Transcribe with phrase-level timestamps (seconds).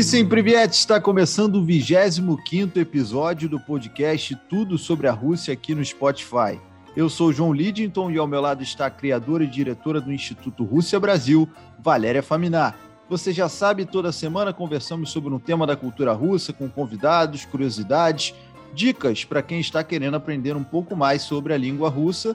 [0.00, 5.84] Listen Privet está começando o 25 episódio do podcast Tudo sobre a Rússia aqui no
[5.84, 6.58] Spotify.
[6.96, 10.64] Eu sou João Lidington e ao meu lado está a criadora e diretora do Instituto
[10.64, 11.46] Rússia Brasil,
[11.78, 12.78] Valéria Faminar.
[13.10, 18.34] Você já sabe, toda semana conversamos sobre um tema da cultura russa com convidados, curiosidades,
[18.72, 22.34] dicas para quem está querendo aprender um pouco mais sobre a língua russa.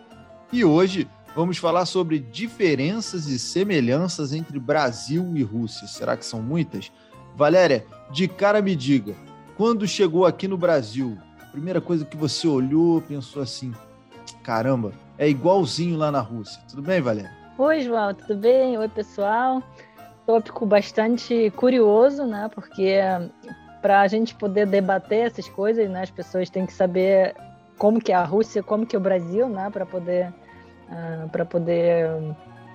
[0.54, 5.88] E hoje vamos falar sobre diferenças e semelhanças entre Brasil e Rússia.
[5.88, 6.92] Será que são muitas?
[7.36, 9.14] Valéria, de cara me diga,
[9.58, 11.18] quando chegou aqui no Brasil,
[11.52, 13.74] primeira coisa que você olhou, pensou assim,
[14.42, 16.62] caramba, é igualzinho lá na Rússia.
[16.70, 17.32] Tudo bem, Valéria?
[17.58, 18.78] Oi, João, tudo bem?
[18.78, 19.62] Oi, pessoal.
[20.26, 22.50] Tópico bastante curioso, né?
[22.56, 23.00] Porque
[23.82, 27.36] para a gente poder debater essas coisas, né, as pessoas têm que saber
[27.78, 31.28] como que é a Rússia, como que é o Brasil, né, para poder uh, ah,
[31.32, 32.10] para poder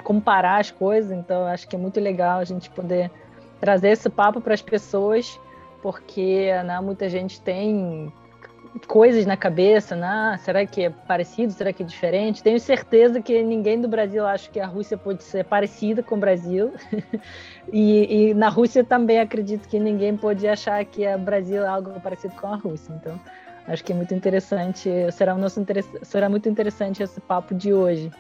[0.05, 1.11] comparar as coisas.
[1.11, 3.11] Então, acho que é muito legal a gente poder
[3.61, 5.39] trazer esse papo para as pessoas,
[5.83, 8.13] porque né, muita gente tem
[8.87, 10.39] coisas na cabeça, né?
[10.43, 11.53] Será que é parecido?
[11.53, 12.43] Será que é diferente?
[12.43, 16.19] Tenho certeza que ninguém do Brasil acha que a Rússia pode ser parecida com o
[16.19, 16.73] Brasil.
[17.73, 21.99] e, e, na Rússia também acredito que ninguém pode achar que o Brasil é algo
[22.01, 22.93] parecido com a Rússia.
[22.95, 23.19] Então,
[23.67, 24.89] acho que é muito interessante.
[25.13, 25.65] Será, um nosso,
[26.03, 28.11] será muito interessante esse papo de hoje.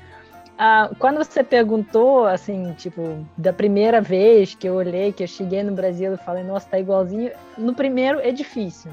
[0.63, 5.63] Ah, quando você perguntou, assim, tipo, da primeira vez que eu olhei, que eu cheguei
[5.63, 8.91] no Brasil e falei, nossa, tá igualzinho, no primeiro é difícil.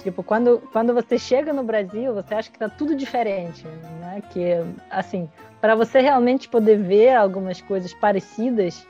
[0.00, 3.66] Tipo, quando, quando você chega no Brasil, você acha que tá tudo diferente,
[3.98, 4.22] né?
[4.30, 5.28] Que, assim,
[5.60, 8.86] para você realmente poder ver algumas coisas parecidas,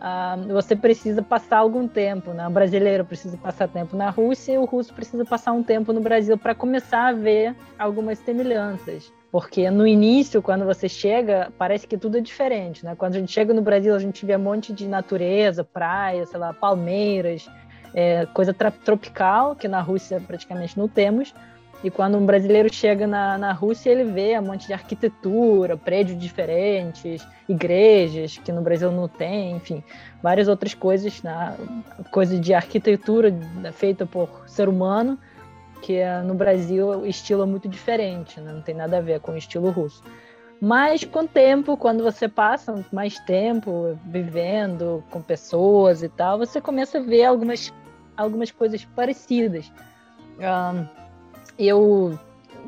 [0.00, 2.48] ah, você precisa passar algum tempo, né?
[2.48, 6.00] O brasileiro precisa passar tempo na Rússia e o russo precisa passar um tempo no
[6.00, 9.16] Brasil para começar a ver algumas semelhanças.
[9.30, 12.94] Porque no início, quando você chega, parece que tudo é diferente, né?
[12.96, 16.38] Quando a gente chega no Brasil, a gente vê um monte de natureza, praia, sei
[16.38, 17.48] lá, palmeiras,
[17.92, 21.34] é, coisa tropical, que na Rússia praticamente não temos.
[21.84, 26.18] E quando um brasileiro chega na, na Rússia, ele vê um monte de arquitetura, prédios
[26.18, 29.84] diferentes, igrejas que no Brasil não tem, enfim,
[30.22, 31.54] várias outras coisas, né?
[32.10, 33.32] coisa de arquitetura
[33.74, 35.18] feita por ser humano
[35.82, 38.52] que é, no Brasil o estilo é muito diferente, né?
[38.52, 40.02] não tem nada a ver com o estilo russo.
[40.60, 46.60] Mas com o tempo, quando você passa mais tempo vivendo com pessoas e tal, você
[46.60, 47.72] começa a ver algumas,
[48.16, 49.70] algumas coisas parecidas.
[50.38, 50.84] Um,
[51.56, 52.18] eu,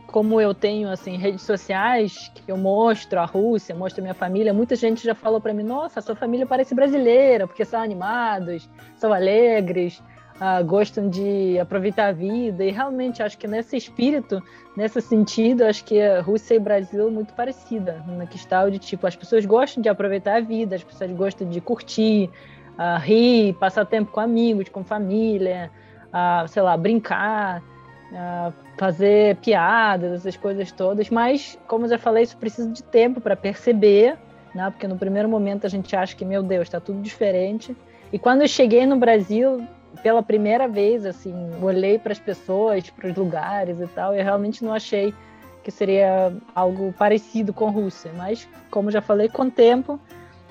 [0.07, 4.55] como eu tenho assim redes sociais que eu mostro a Rússia, mostro a minha família,
[4.55, 9.13] muita gente já falou para mim: "Nossa, sua família parece brasileira, porque são animados, são
[9.13, 10.01] alegres"
[10.41, 14.43] uh, gostam de aproveitar a vida e realmente acho que nesse espírito,
[14.77, 19.07] nesse sentido, acho que a Rússia e Brasil é muito parecida na questão de tipo
[19.07, 22.31] as pessoas gostam de aproveitar a vida, as pessoas gostam de curtir,
[22.79, 25.71] uh, rir, passar tempo com amigos, com família,
[26.07, 27.63] uh, sei lá, brincar.
[28.11, 33.21] Uh, fazer piadas, essas coisas todas, mas, como eu já falei, isso precisa de tempo
[33.21, 34.17] para perceber,
[34.55, 34.71] né?
[34.71, 37.77] porque no primeiro momento a gente acha que, meu Deus, está tudo diferente.
[38.11, 39.65] E quando eu cheguei no Brasil,
[40.03, 44.25] pela primeira vez, assim, olhei para as pessoas, para os lugares e tal, e eu
[44.25, 45.15] realmente não achei
[45.63, 48.11] que seria algo parecido com Rússia.
[48.17, 50.01] Mas, como já falei, com o tempo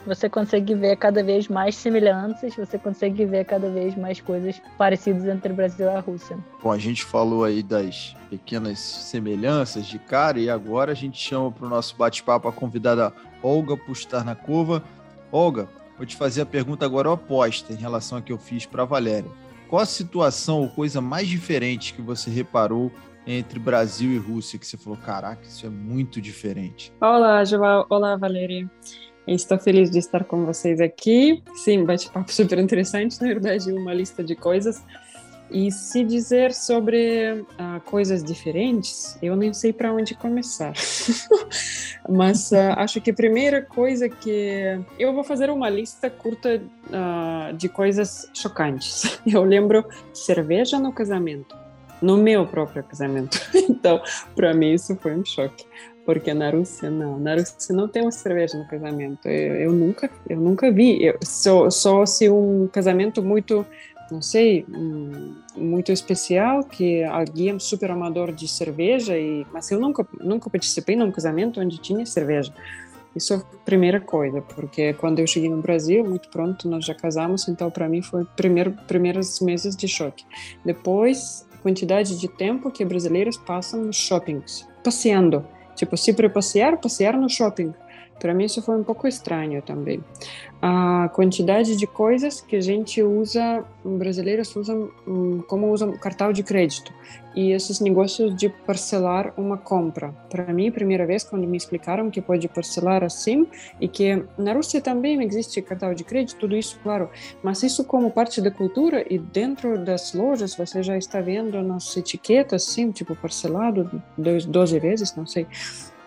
[0.06, 5.26] você consegue ver cada vez mais semelhanças, você consegue ver cada vez mais coisas parecidas
[5.26, 6.38] entre o Brasil e a Rússia.
[6.64, 11.52] Bom, a gente falou aí das pequenas semelhanças de cara e agora a gente chama
[11.52, 13.14] para o nosso bate-papo a convidada
[13.44, 14.84] Olga Pustarnakova.
[15.32, 15.68] Olga,
[16.00, 18.86] Vou te fazer a pergunta agora oposta em relação a que eu fiz para a
[18.86, 19.30] Valéria.
[19.68, 22.90] Qual a situação ou coisa mais diferente que você reparou
[23.28, 26.94] entre Brasil e Rússia que você falou, caraca, isso é muito diferente?
[27.02, 27.86] Olá, João.
[27.90, 28.72] Olá, Valéria.
[29.28, 31.44] Estou feliz de estar com vocês aqui.
[31.54, 34.82] Sim, bate-papo super interessante, na verdade, uma lista de coisas.
[35.52, 40.74] E se dizer sobre uh, coisas diferentes, eu nem sei para onde começar.
[42.08, 44.80] Mas uh, acho que a primeira coisa que.
[44.98, 49.20] Eu vou fazer uma lista curta uh, de coisas chocantes.
[49.26, 51.56] Eu lembro cerveja no casamento,
[52.02, 53.40] no meu próprio casamento.
[53.80, 54.02] Então,
[54.36, 55.66] para mim, isso foi um choque.
[56.06, 57.18] Porque na Rússia, não.
[57.18, 59.26] Na Rússia não tem uma cerveja no casamento.
[59.26, 61.02] Eu, eu nunca, eu nunca vi.
[61.02, 63.66] Eu, só, só se um casamento muito
[64.12, 64.66] não sei,
[65.56, 70.96] muito especial, que alguém é super amador de cerveja, e, mas eu nunca, nunca participei
[70.96, 72.54] num casamento onde tinha cerveja.
[73.16, 76.94] Isso é a primeira coisa, porque quando eu cheguei no Brasil, muito pronto, nós já
[76.94, 80.24] casamos, então para mim foi primeiro primeiros meses de choque.
[80.64, 85.46] Depois, quantidade de tempo que brasileiros passam nos shoppings, passeando.
[85.76, 87.74] Tipo, se para passear, passear no shopping.
[88.20, 90.04] Para mim isso foi um pouco estranho também.
[90.62, 94.92] A quantidade de coisas que a gente usa, brasileiros usam
[95.48, 96.92] como usam cartão de crédito
[97.36, 100.10] e esses negócios de parcelar uma compra.
[100.30, 103.48] Para mim, primeira vez quando me explicaram que pode parcelar assim
[103.80, 107.10] e que na Rússia também existe cartão de crédito, tudo isso, claro,
[107.42, 111.96] mas isso como parte da cultura e dentro das lojas você já está vendo nas
[111.96, 115.48] etiquetas, assim, tipo parcelado 12 vezes, não sei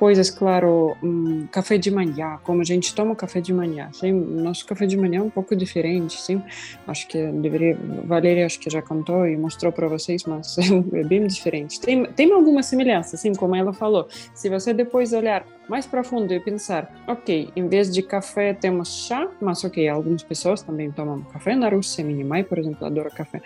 [0.02, 3.88] coisas, claro, um, café de manhã, como a gente toma café de manhã.
[3.93, 6.43] Sim, nosso café de manhã é um pouco diferente, sim.
[6.88, 10.56] Acho que deveria, Valéria acho que já contou e mostrou para vocês, mas
[10.93, 11.81] é bem diferente.
[11.81, 14.08] Tem, tem alguma semelhança, assim, como ela falou.
[14.34, 19.28] Se você depois olhar mais profundo e pensar, ok, em vez de café temos chá,
[19.40, 23.40] mas ok, algumas pessoas também tomam café na Rússia, minha mãe, por exemplo, adora café,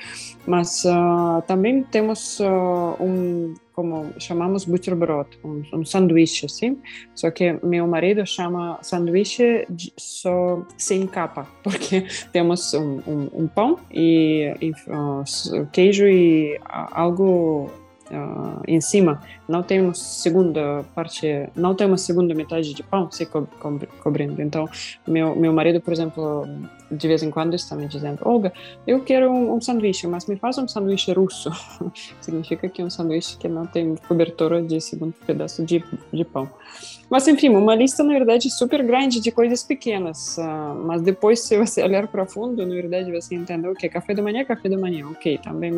[0.46, 6.78] mas uh, também temos uh, um, como chamamos buterbrot, um, um sanduíche, assim,
[7.14, 13.46] só que meu marido chama sanduíche de, só sem capa, porque temos um, um, um
[13.46, 17.85] pão e, e uh, queijo e algo uh,
[18.66, 23.26] em cima, não tem uma segunda parte, não tem uma segunda metade de pão se
[23.26, 24.40] co co cobrindo.
[24.40, 24.68] Então,
[25.06, 26.46] meu, meu marido, por exemplo,
[26.90, 28.52] de vez em quando está me dizendo, Olga,
[28.86, 31.50] eu quero um, um sanduíche, mas me faz um sanduíche russo.
[32.20, 36.48] Significa que é um sanduíche que não tem cobertura de segundo pedaço de, de pão.
[37.08, 40.36] Mas, enfim, uma lista, na verdade, super grande de coisas pequenas.
[40.38, 44.22] Uh, mas depois, se você olhar para fundo, na verdade, você entendeu que café da
[44.22, 45.06] manhã é café da manhã.
[45.08, 45.72] Ok, também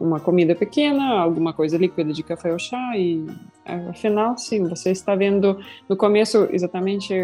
[0.00, 2.96] uma, comida pequena, alguma coisa líquida de café ou chá.
[2.96, 3.24] E,
[3.64, 7.14] afinal, sim, você está vendo no começo, exatamente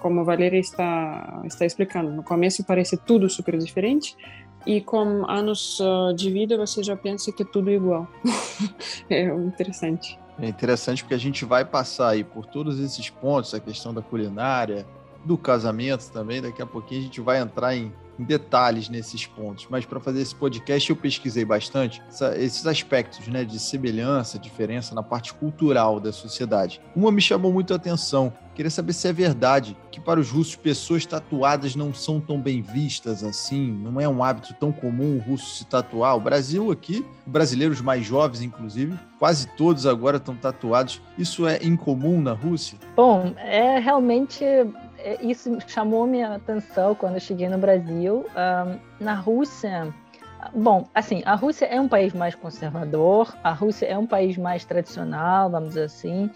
[0.00, 2.10] como a Valéria está, está explicando.
[2.10, 4.16] No começo parece tudo super diferente.
[4.64, 8.08] E com anos uh, de vida, você já pensa que é tudo igual.
[9.10, 10.21] é interessante.
[10.38, 14.00] É interessante porque a gente vai passar aí por todos esses pontos, a questão da
[14.00, 14.86] culinária,
[15.24, 16.40] do casamento também.
[16.40, 17.92] Daqui a pouquinho a gente vai entrar em,
[18.22, 19.66] detalhes nesses pontos.
[19.68, 24.94] Mas para fazer esse podcast eu pesquisei bastante essa, esses aspectos né, de semelhança, diferença
[24.94, 26.80] na parte cultural da sociedade.
[26.94, 30.56] Uma me chamou muito a atenção, Queria saber se é verdade que para os russos
[30.56, 35.20] pessoas tatuadas não são tão bem vistas assim, não é um hábito tão comum o
[35.20, 36.16] russo se tatuar.
[36.16, 41.00] O Brasil aqui, brasileiros mais jovens inclusive, quase todos agora estão tatuados.
[41.16, 42.78] Isso é incomum na Rússia?
[42.94, 44.44] Bom, é realmente
[45.20, 48.26] isso chamou minha atenção quando eu cheguei no Brasil.
[48.36, 49.92] Um, na Rússia,
[50.54, 54.64] bom, assim, a Rússia é um país mais conservador, a Rússia é um país mais
[54.64, 56.30] tradicional, vamos dizer assim.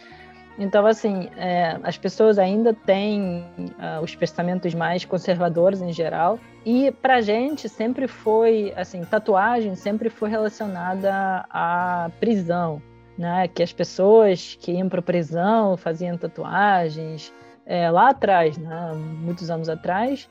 [0.58, 6.38] Então, assim, é, as pessoas ainda têm uh, os pensamentos mais conservadores em geral.
[6.64, 12.80] E para gente sempre foi, assim, tatuagem sempre foi relacionada à prisão,
[13.18, 13.48] né?
[13.48, 17.32] Que as pessoas que iam para prisão faziam tatuagens
[17.66, 18.92] é, lá atrás, né?
[18.94, 20.28] Muitos anos atrás.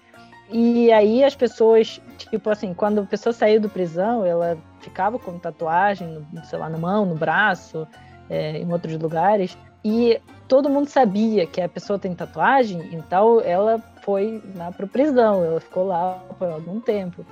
[0.49, 5.37] E aí as pessoas, tipo assim, quando a pessoa saiu do prisão, ela ficava com
[5.37, 7.87] tatuagem, sei lá, na mão, no braço,
[8.29, 9.57] é, em outros lugares.
[9.83, 15.43] E todo mundo sabia que a pessoa tem tatuagem, então ela foi lá para prisão,
[15.43, 17.25] ela ficou lá por algum tempo.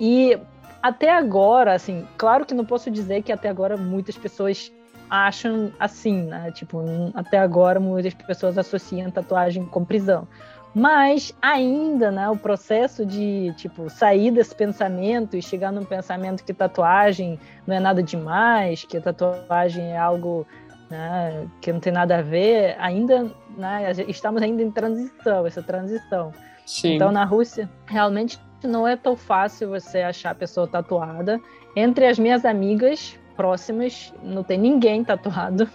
[0.00, 0.38] E
[0.82, 4.70] até agora, assim, claro que não posso dizer que até agora muitas pessoas
[5.08, 6.50] acham assim, né?
[6.52, 6.82] Tipo,
[7.14, 10.26] até agora muitas pessoas associam tatuagem com prisão.
[10.74, 16.52] Mas ainda, né, o processo de, tipo, sair desse pensamento e chegar num pensamento que
[16.52, 20.44] tatuagem não é nada demais, que a tatuagem é algo
[20.90, 26.32] né, que não tem nada a ver, ainda né, estamos ainda em transição, essa transição.
[26.66, 26.96] Sim.
[26.96, 31.40] Então, na Rússia, realmente não é tão fácil você achar a pessoa tatuada.
[31.76, 35.68] Entre as minhas amigas próximas, não tem ninguém tatuado.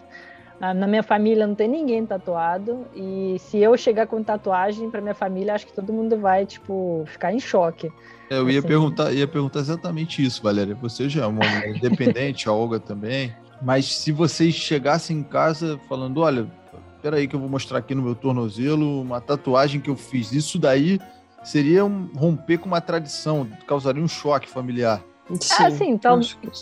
[0.61, 2.85] Ah, na minha família não tem ninguém tatuado.
[2.93, 7.03] E se eu chegar com tatuagem para minha família, acho que todo mundo vai, tipo,
[7.07, 7.89] ficar em choque.
[8.29, 8.67] Eu ia, assim.
[8.67, 10.75] perguntar, ia perguntar exatamente isso, Valéria.
[10.75, 13.33] Você já é uma independente, a Olga também.
[13.61, 16.47] Mas se vocês chegassem em casa falando, olha,
[17.01, 20.59] peraí que eu vou mostrar aqui no meu tornozelo uma tatuagem que eu fiz, isso
[20.59, 20.99] daí
[21.43, 25.01] seria um, romper com uma tradição, causaria um choque familiar.
[25.39, 26.19] Sim, assim, então,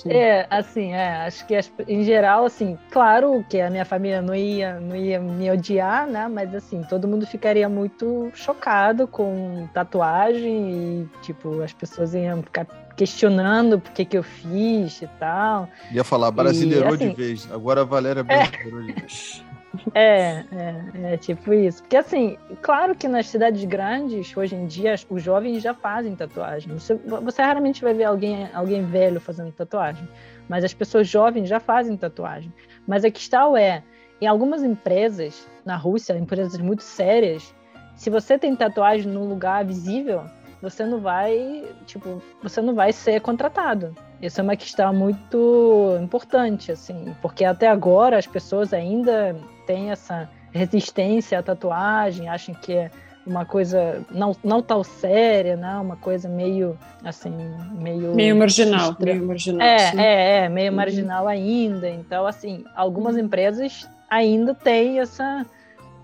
[0.08, 1.58] é, assim, é, acho que
[1.88, 6.28] em geral, assim, claro que a minha família não ia, não ia me odiar, né?
[6.28, 12.66] Mas assim, todo mundo ficaria muito chocado com tatuagem e, tipo, as pessoas iam ficar
[12.98, 15.70] questionando por que, que eu fiz e tal.
[15.92, 17.48] Ia falar, brasileirou assim, de vez.
[17.52, 19.44] Agora a Valéria brasileirou é, de vez.
[19.94, 21.82] É, é, é tipo isso.
[21.82, 26.74] Porque assim, claro que nas cidades grandes, hoje em dia, os jovens já fazem tatuagem.
[26.74, 30.08] Você, você raramente vai ver alguém, alguém velho fazendo tatuagem.
[30.48, 32.54] Mas as pessoas jovens já fazem tatuagem.
[32.88, 33.84] Mas a questão é,
[34.22, 37.54] em algumas empresas na Rússia, empresas muito sérias,
[37.96, 40.24] se você tem tatuagem num lugar visível,
[40.62, 43.96] você não vai, tipo, você não vai ser contratado.
[44.22, 50.30] Isso é uma questão muito importante, assim, porque até agora as pessoas ainda têm essa
[50.52, 52.92] resistência à tatuagem, acham que é
[53.28, 55.76] uma coisa não, não tão séria, né?
[55.76, 57.32] Uma coisa meio assim,
[57.74, 59.68] meio meio marginal, meio marginal.
[59.68, 60.78] É, é, é, meio uhum.
[60.78, 61.90] marginal ainda.
[61.90, 65.46] Então, assim, algumas empresas ainda têm essa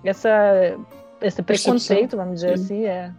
[0.04, 0.78] essa
[1.22, 2.64] esse preconceito, vamos dizer Sim.
[2.64, 3.12] assim, é.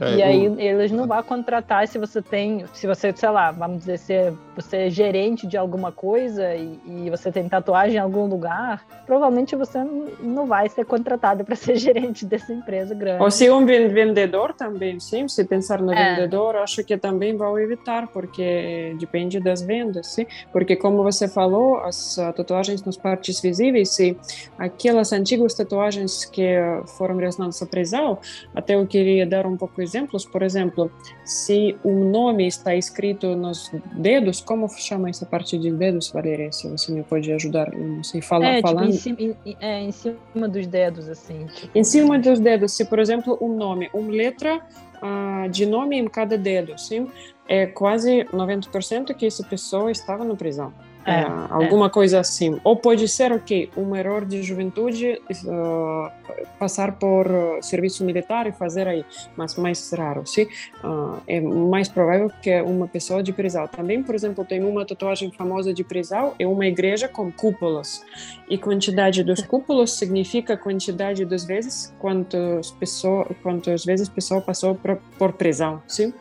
[0.00, 0.60] É, e aí o...
[0.60, 4.76] eles não vão contratar se você tem, se você, sei lá, vamos dizer, se você
[4.86, 9.82] é gerente de alguma coisa e, e você tem tatuagem em algum lugar, provavelmente você
[10.20, 13.22] não vai ser contratado para ser gerente dessa empresa grande.
[13.22, 16.14] Ou se um vendedor também, sim, se pensar no é.
[16.14, 20.26] vendedor, acho que também vão evitar, porque depende das vendas, sim?
[20.52, 24.16] Porque como você falou, as tatuagens nas partes visíveis, se
[24.58, 26.56] aquelas antigas tatuagens que
[26.96, 28.18] foram à prisão,
[28.54, 30.90] até eu queria dar um pouco exemplos, por exemplo,
[31.24, 36.52] se o nome está escrito nos dedos, como chama essa parte de dedos, Valéria?
[36.52, 38.92] Se você me pode ajudar, não sei, fala, é, falando.
[38.92, 41.46] Tipo, em, cima, em, é, em cima dos dedos, assim.
[41.46, 41.78] Tipo...
[41.78, 44.60] Em cima dos dedos, se, por exemplo, um nome, uma letra
[45.02, 47.08] uh, de nome em cada dedo, sim,
[47.48, 50.72] é quase 90% que essa pessoa estava na prisão.
[51.06, 51.90] É, é, alguma é.
[51.90, 52.58] coisa assim.
[52.64, 56.10] Ou pode ser, ok, um erro de juventude, uh,
[56.58, 59.04] passar por uh, serviço militar e fazer aí,
[59.36, 60.44] mas mais raro, sim?
[60.82, 63.68] Uh, é mais provável que uma pessoa de prisão.
[63.68, 68.02] Também, por exemplo, tem uma tatuagem famosa de prisão, é uma igreja com cúpulas.
[68.48, 74.74] E quantidade dos cúpulas significa quantidade das vezes quantas pessoas, quantas vezes a pessoa passou
[74.74, 76.12] por, por prisão, sim?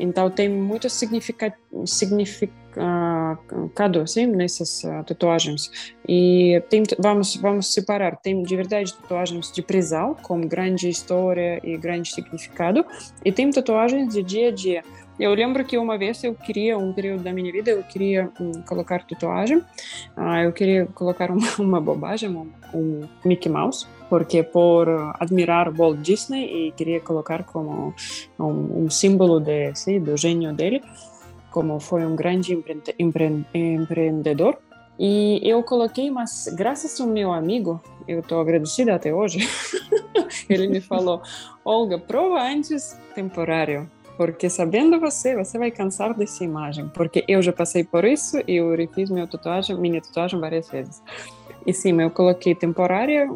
[0.00, 1.54] então tem muito significado,
[1.84, 2.67] significado
[3.74, 5.70] cada sim, nessas tatuagens.
[6.08, 11.76] E tem, vamos, vamos separar, tem de verdade tatuagens de prisão, com grande história e
[11.76, 12.84] grande significado,
[13.24, 14.82] e tem tatuagens de dia a dia.
[15.18, 18.52] Eu lembro que uma vez eu queria, um período da minha vida, eu queria um,
[18.62, 19.58] colocar tatuagem,
[20.16, 25.98] uh, eu queria colocar uma, uma bobagem, um, um Mickey Mouse, porque por admirar Walt
[25.98, 27.92] Disney e queria colocar como
[28.38, 30.82] um, um símbolo de, sim, do gênio dele
[31.58, 34.58] como foi um grande empre empre empreendedor.
[34.96, 39.40] E eu coloquei, mas graças ao meu amigo, eu estou agradecida até hoje,
[40.48, 41.20] ele me falou:
[41.64, 47.52] Olga, prova antes temporário, porque sabendo você, você vai cansar dessa imagem, porque eu já
[47.52, 51.02] passei por isso e eu refiz minha tatuagem, minha tatuagem várias vezes.
[51.66, 53.28] E sim, eu coloquei temporária,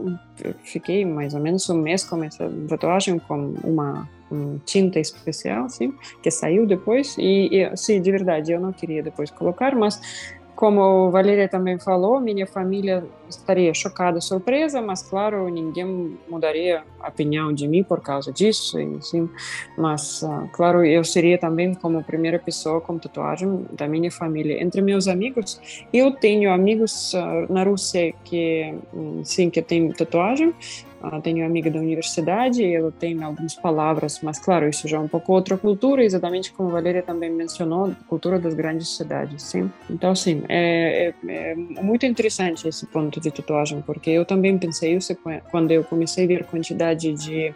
[0.63, 4.09] fiquei mais ou menos um mês com essa tatuagem, com uma
[4.65, 7.17] tinta especial, sim, que saiu depois.
[7.19, 10.01] E, e, sim, de verdade, eu não queria depois colocar, mas
[10.55, 17.53] como Valéria também falou, minha família estaria chocada, surpresa, mas claro, ninguém mudaria a opinião
[17.53, 19.29] de mim por causa disso, sim.
[19.77, 24.63] Mas uh, claro, eu seria também como primeira pessoa com tatuagem da minha família.
[24.63, 25.61] Entre meus amigos,
[25.93, 28.73] eu tenho amigos uh, na Rússia que
[29.25, 30.55] sim que tem tatuagem,
[31.23, 35.33] tenho amiga da universidade, ela tem algumas palavras, mas claro, isso já é um pouco
[35.33, 39.71] outra cultura, exatamente como a Valéria também mencionou, cultura das grandes cidades, sim.
[39.91, 44.95] Então, sim, é, é, é, muito interessante esse ponto de tatuagem, porque eu também pensei
[44.95, 45.17] isso
[45.51, 47.55] quando eu comecei a ver quantidade de,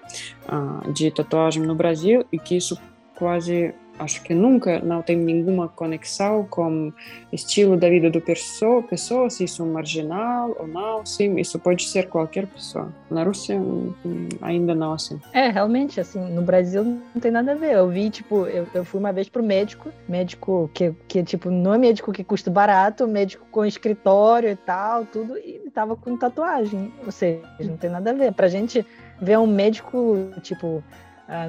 [0.49, 2.79] uh, de tatuagem no Brasil e que isso
[3.17, 6.93] quase acho que nunca não tem nenhuma conexão com
[7.33, 11.85] estilo da vida do pessoa, pessoa, se isso é marginal ou não, sim, isso pode
[11.85, 12.93] ser qualquer pessoa.
[13.11, 15.21] Na Rússia hum, ainda não assim.
[15.33, 17.75] É, realmente, assim, no Brasil não tem nada a ver.
[17.75, 21.75] Eu vi, tipo, eu, eu fui uma vez pro médico, médico que, que, tipo, não
[21.75, 26.93] é médico que custa barato, médico com escritório e tal, tudo, e tava com tatuagem.
[27.05, 28.33] Ou seja, não tem nada a ver.
[28.33, 28.85] Pra gente
[29.21, 30.83] ver um médico, tipo,
[31.29, 31.49] ah,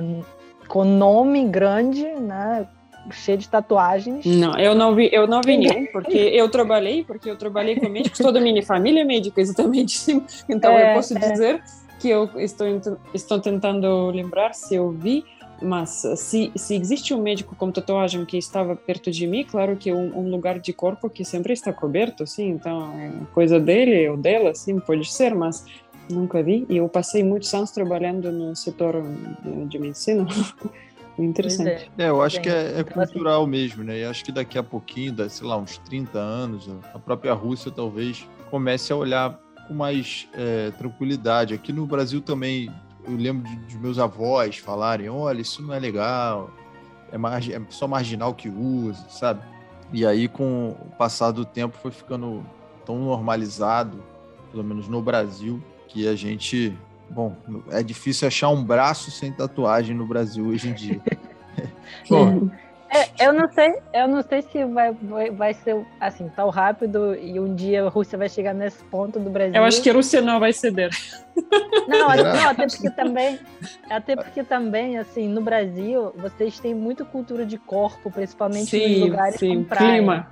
[0.67, 2.67] com nome grande, né?
[3.12, 4.25] Cheio de tatuagens.
[4.25, 7.88] Não, eu não vi, eu não vi nenhum, porque eu trabalhei, porque eu trabalhei com
[7.88, 9.97] médicos, toda a minha família é médica, exatamente.
[10.50, 11.19] Então é, eu posso é.
[11.19, 11.63] dizer
[12.00, 12.67] que eu estou,
[13.13, 15.24] estou tentando lembrar se eu vi,
[15.62, 19.91] mas se, se existe um médico com tatuagem que estava perto de mim, claro que
[19.91, 24.17] um, um lugar de corpo que sempre está coberto, sim, então é coisa dele ou
[24.17, 25.65] dela, sim, pode ser, mas
[26.09, 26.65] Nunca vi.
[26.69, 29.03] E eu passei muitos anos trabalhando no setor
[29.67, 30.25] de medicina.
[31.17, 31.89] Interessante.
[31.97, 32.03] É.
[32.03, 32.09] é.
[32.09, 33.99] eu acho que é, é cultural mesmo, né?
[33.99, 38.27] E acho que daqui a pouquinho, sei lá, uns 30 anos, a própria Rússia talvez
[38.51, 41.53] comece a olhar com mais é, tranquilidade.
[41.53, 42.71] Aqui no Brasil também,
[43.05, 46.51] eu lembro de, de, meus avós falarem: olha, isso não é legal,
[47.11, 49.41] é, margi é só marginal que usa, sabe?
[49.91, 52.45] E aí, com o passar do tempo, foi ficando
[52.85, 54.03] tão normalizado
[54.51, 55.61] pelo menos no Brasil,
[55.97, 56.77] que a gente.
[57.09, 57.35] Bom,
[57.71, 61.01] é difícil achar um braço sem tatuagem no Brasil hoje em dia.
[62.09, 62.49] bom,
[62.89, 67.15] é, eu não sei, eu não sei se vai, vai, vai, ser assim tão rápido
[67.15, 69.55] e um dia a Rússia vai chegar nesse ponto do Brasil.
[69.55, 70.91] Eu acho que a Rússia não vai ceder.
[71.87, 73.39] Não, não, até porque também,
[73.89, 79.09] até porque também assim no Brasil vocês têm muita cultura de corpo, principalmente sim, nos
[79.09, 79.97] lugares sim, com praia.
[79.97, 80.27] clima.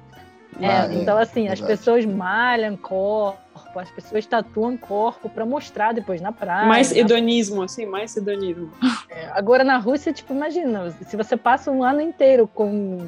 [0.59, 3.44] É, ah, então assim as pessoas malham corpo
[3.75, 6.65] corpo, as pessoas tatuam corpo para mostrar depois na praia.
[6.65, 8.71] Mais hedonismo, assim, mais hedonismo.
[9.09, 12.99] É, agora na Rússia, tipo, imagina, se você passa um ano inteiro com,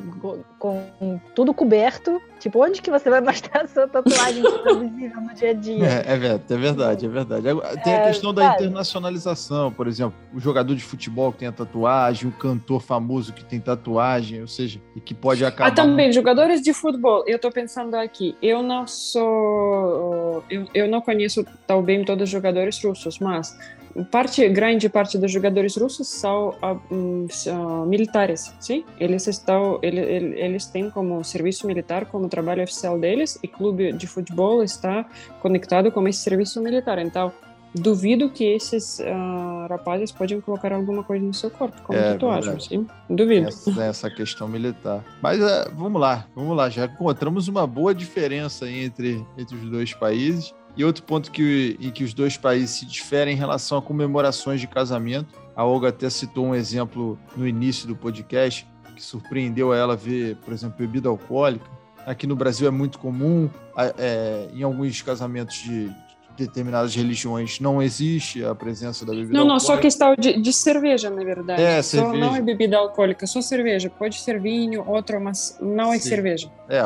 [0.59, 4.41] com, tudo coberto, tipo, onde que você vai mostrar a sua tatuagem
[4.79, 5.85] visível no dia a dia?
[5.85, 7.83] É, é, verdade, é verdade, é verdade.
[7.83, 11.51] Tem a é, questão da internacionalização, por exemplo, o jogador de futebol que tem a
[11.51, 15.71] tatuagem, o cantor famoso que tem tatuagem, ou seja, e que pode acabar...
[15.71, 21.01] Ah, também, jogadores de futebol, eu tô pensando aqui, eu não sou eu, eu não
[21.01, 23.57] conheço tão bem todos os jogadores russos, mas
[24.05, 28.83] parte grande parte dos jogadores russos são uh, militares, sim?
[28.99, 34.07] Eles estão, ele, eles têm como serviço militar como trabalho oficial deles e clube de
[34.07, 35.05] futebol está
[35.41, 36.99] conectado com esse serviço militar.
[36.99, 37.31] Então
[37.73, 42.59] duvido que esses uh, rapazes podem colocar alguma coisa no seu corpo, como é, tatuagem,
[42.59, 42.87] sim?
[43.09, 43.47] Duvido.
[43.47, 45.03] Essa, essa questão militar.
[45.21, 46.69] Mas uh, vamos lá, vamos lá.
[46.69, 50.53] Já encontramos uma boa diferença entre, entre os dois países.
[50.77, 54.61] E outro ponto que, em que os dois países se diferem em relação a comemorações
[54.61, 55.27] de casamento.
[55.55, 60.53] A Olga até citou um exemplo no início do podcast que surpreendeu ela ver, por
[60.53, 61.65] exemplo, bebida alcoólica.
[62.05, 63.49] Aqui no Brasil é muito comum,
[63.97, 65.91] é, em alguns casamentos de,
[66.37, 69.67] determinadas religiões não existe a presença da bebida não, alcoólica.
[69.67, 71.61] Não, só questão de, de cerveja, na verdade.
[71.61, 72.25] É, só cerveja.
[72.25, 73.89] Não é bebida alcoólica, só cerveja.
[73.89, 76.09] Pode ser vinho, outro, mas não é Sim.
[76.09, 76.51] cerveja.
[76.69, 76.81] É,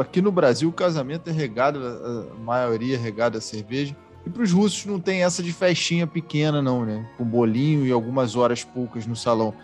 [0.00, 3.96] aqui no Brasil o casamento é regado, a maioria é regada a cerveja.
[4.26, 7.08] E para os russos não tem essa de festinha pequena, não, né?
[7.16, 9.54] Com bolinho e algumas horas poucas no salão.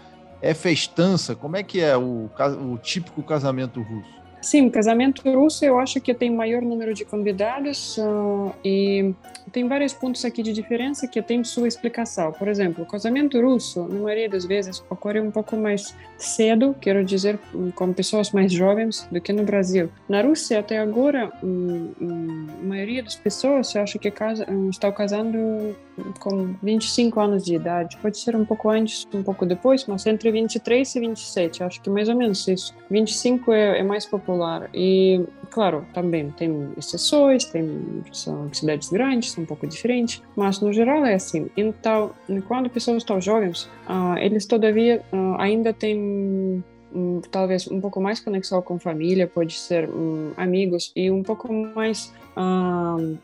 [0.40, 1.34] É festança?
[1.34, 2.30] Como é que é o,
[2.72, 4.23] o típico casamento russo?
[4.44, 9.14] Sim, casamento russo eu acho que tem maior número de convidados uh, e
[9.50, 12.30] tem vários pontos aqui de diferença que tem sua explicação.
[12.30, 17.38] Por exemplo, casamento russo, na maioria das vezes, ocorre um pouco mais cedo, quero dizer,
[17.74, 19.88] com pessoas mais jovens do que no Brasil.
[20.06, 24.92] Na Rússia, até agora, um, um, a maioria das pessoas, eu acho que casa, estão
[24.92, 25.74] casando
[26.18, 27.96] com 25 anos de idade.
[27.98, 31.90] Pode ser um pouco antes, um pouco depois, mas entre 23 e 27, acho que
[31.90, 32.74] mais ou menos isso.
[32.90, 34.68] 25 é, é mais popular.
[34.74, 40.72] E, claro, também tem exceções, tem são cidades grandes, são um pouco diferentes, mas no
[40.72, 41.50] geral é assim.
[41.56, 42.12] Então,
[42.46, 46.62] quando pessoas estão jovens, uh, eles todavia uh, ainda têm
[46.94, 51.52] um, talvez um pouco mais conexão com família, pode ser um, amigos e um pouco
[51.52, 53.18] mais uh,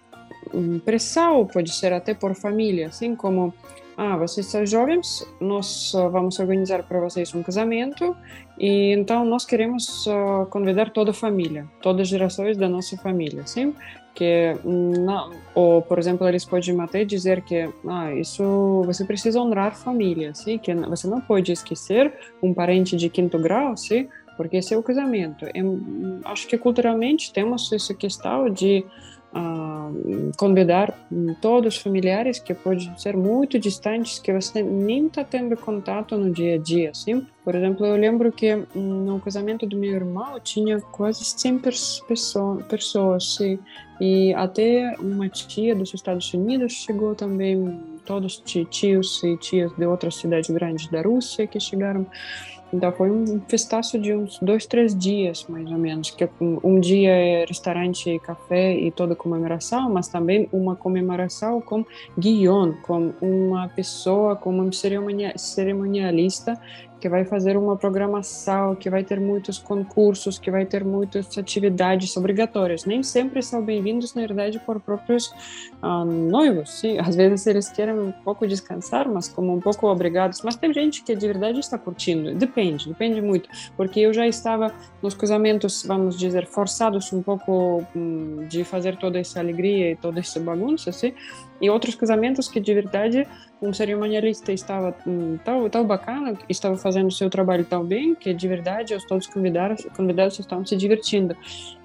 [0.84, 3.52] pressão, pode ser até por família, assim como
[4.02, 8.16] ah, vocês são jovens, nós vamos organizar para vocês um casamento
[8.58, 13.46] e então nós queremos uh, convidar toda a família, todas as gerações da nossa família,
[13.46, 13.74] sim?
[14.14, 19.76] Que não, ou por exemplo eles podem até dizer que ah, isso você precisa honrar
[19.76, 20.56] família, sim?
[20.56, 22.10] Que você não pode esquecer
[22.42, 24.08] um parente de quinto grau, sim?
[24.34, 25.44] Porque esse é o casamento.
[25.44, 25.52] É,
[26.24, 28.82] acho que culturalmente temos essa questão de
[30.36, 30.92] convidar
[31.40, 36.30] todos os familiares que podem ser muito distantes, que você nem está tendo contato no
[36.30, 37.26] dia a dia, assim.
[37.44, 41.58] Por exemplo, eu lembro que no casamento do meu irmão tinha quase 100
[42.06, 43.38] pessoas, pessoas
[44.00, 50.16] e até uma tia dos Estados Unidos chegou também, todos tios e tias de outras
[50.16, 52.06] cidades grandes da Rússia que chegaram.
[52.72, 56.11] Então foi um festaço de uns dois, três dias, mais ou menos.
[56.11, 61.85] Que um dia é restaurante, café e toda comemoração, mas também uma comemoração com
[62.18, 64.70] guion, com uma pessoa, com uma
[65.37, 66.61] cerimonialista
[67.00, 72.14] que vai fazer uma programação, que vai ter muitos concursos, que vai ter muitas atividades
[72.16, 72.84] obrigatórias.
[72.84, 75.32] Nem sempre são bem-vindos, na verdade, por próprios
[75.80, 76.70] ah, noivos.
[76.78, 76.98] Sim?
[76.98, 80.42] Às vezes eles querem um pouco descansar, mas como um pouco obrigados.
[80.42, 82.34] Mas tem gente que de verdade está curtindo.
[82.34, 83.48] Depende, depende muito.
[83.76, 89.18] Porque eu já estava nos casamentos, vamos dizer, forçados um pouco hum, de fazer toda
[89.18, 91.14] essa alegria e toda essa bagunça, assim,
[91.60, 93.26] e outros casamentos que de verdade
[93.60, 98.16] um cerimonialista estava hum, tão, tão bacana, estava fazendo fazendo o seu trabalho tão bem
[98.16, 101.37] que de verdade os todos convidados convidados estão se divertindo.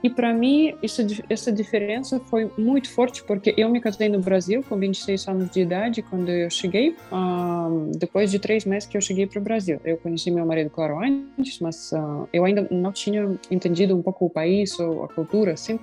[0.02, 4.64] E para mim isso, essa diferença foi muito forte porque eu me casei no Brasil
[4.68, 6.96] com 26 anos de idade quando eu cheguei.
[7.12, 10.70] Uh, depois de três meses que eu cheguei para o Brasil, eu conheci meu marido
[10.70, 15.08] claro antes, mas uh, eu ainda não tinha entendido um pouco o país ou a
[15.08, 15.80] cultura assim.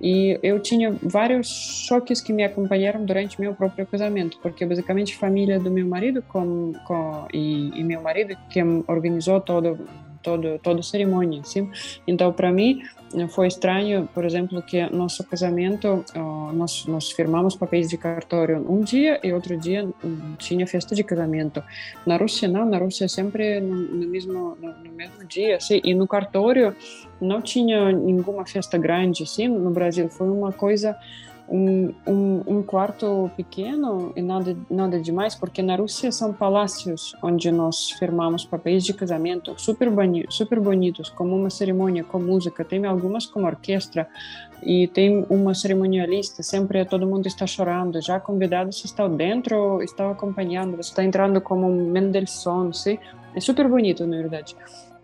[0.00, 1.48] E eu tinha vários
[1.86, 6.22] choques que me acompanharam durante meu próprio casamento, porque basicamente a família do meu marido
[6.22, 9.78] com, com e, e meu marido que organizou todo
[10.22, 11.70] todo toda a cerimônia, assim.
[12.06, 12.80] Então, para mim,
[13.28, 16.04] foi estranho, por exemplo, que nosso casamento,
[16.52, 19.88] nós, nós firmamos papéis de cartório um dia e outro dia
[20.38, 21.62] tinha festa de casamento.
[22.06, 25.94] Na Rússia não, na Rússia sempre no, no mesmo no, no, mesmo dia, assim, e
[25.94, 26.74] no cartório
[27.20, 29.46] não tinha nenhuma festa grande, assim.
[29.46, 30.96] No Brasil foi uma coisa
[31.48, 37.50] um, um, um, quarto pequeno e nada, nada demais, porque na Rússia são palácios onde
[37.52, 42.64] nós firmamos papéis de casamento super, boni super bonitos, como uma cerimônia com música.
[42.64, 44.08] Tem algumas com orquestra
[44.62, 46.42] e tem uma cerimonialista.
[46.42, 48.00] Sempre todo mundo está chorando.
[48.00, 50.76] Já convidados estão dentro, estão acompanhando.
[50.76, 52.98] Você está entrando como um Mendelssohn, sim?
[53.34, 54.56] É super bonito, na verdade.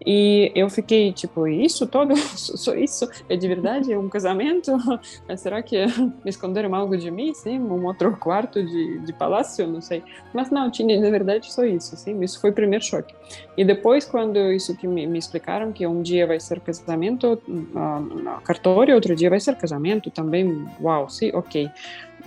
[0.05, 2.17] E eu fiquei tipo, isso todo?
[2.37, 3.09] Só isso?
[3.29, 3.93] É de verdade?
[3.93, 4.73] É um casamento?
[5.37, 5.77] Será que
[6.25, 7.35] esconderam algo de mim?
[7.35, 9.67] Sim, um outro quarto de, de palácio?
[9.67, 10.03] Não sei.
[10.33, 11.97] Mas não, tinha de verdade só isso.
[11.97, 13.15] Sim, isso foi o primeiro choque.
[13.57, 18.41] E depois, quando isso que me, me explicaram, que um dia vai ser casamento uh,
[18.43, 21.71] cartório, outro dia vai ser casamento também, uau, sim, ok.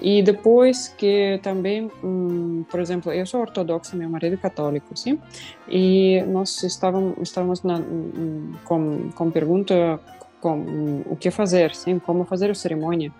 [0.02, 5.20] E depois que também, hum, por exemplo, eu sou ortodoxa, meu marido é católico, sim?
[5.68, 10.00] E nós estávamos, estávamos na, hum, com, com pergunta
[10.44, 13.14] com o que fazer, sim, como fazer a cerimônia.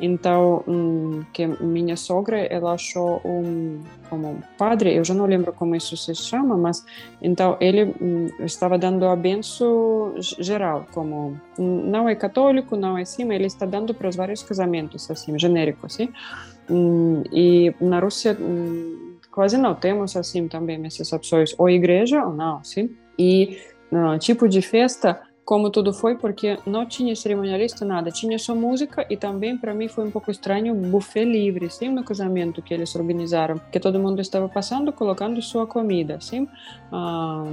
[0.00, 5.74] Então, um, que minha sogra, ela achou um como padre, eu já não lembro como
[5.74, 6.86] isso se chama, mas
[7.20, 13.24] então ele um, estava dando a benção geral, como não é católico, não é assim,
[13.24, 16.08] mas ele está dando para os vários casamentos, assim, genérico, assim.
[17.32, 18.38] e na Rússia
[19.32, 22.88] quase não temos assim também essas opções, ou igreja ou não, sim.
[23.18, 23.58] E
[24.20, 29.16] tipo de festa como tudo foi, porque não tinha cerimonialista, nada, tinha só música e
[29.16, 33.58] também para mim foi um pouco estranho buffet livre, sim, no casamento que eles organizaram,
[33.72, 36.46] que todo mundo estava passando, colocando sua comida, sim.
[36.92, 37.44] Ah,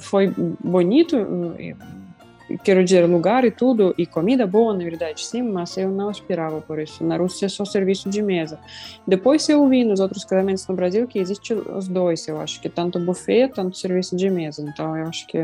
[0.00, 0.32] foi
[0.64, 1.14] bonito,
[2.58, 6.60] quero dizer, lugar e tudo, e comida boa, na verdade, sim, mas eu não esperava
[6.60, 7.04] por isso.
[7.04, 8.58] Na Rússia é só serviço de mesa.
[9.06, 12.68] Depois eu vi nos outros casamentos no Brasil que existe os dois, eu acho que
[12.68, 14.62] tanto buffet, tanto serviço de mesa.
[14.62, 15.38] Então eu acho que,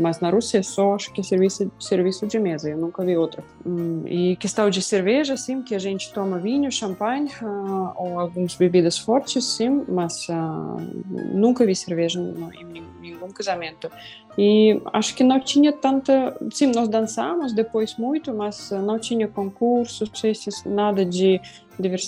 [0.00, 3.42] mas na Rússia é só acho que serviço serviço de mesa, eu nunca vi outra.
[3.64, 8.54] Hum, e questão de cerveja, sim, que a gente toma vinho, champanhe uh, ou algumas
[8.54, 10.80] bebidas fortes, sim, mas uh,
[11.32, 13.90] nunca vi cerveja em nenhum casamento.
[14.38, 16.36] E acho que não tinha tanta.
[16.50, 20.10] Sim, nós dançamos depois muito, mas não tinha concursos,
[20.64, 21.40] nada de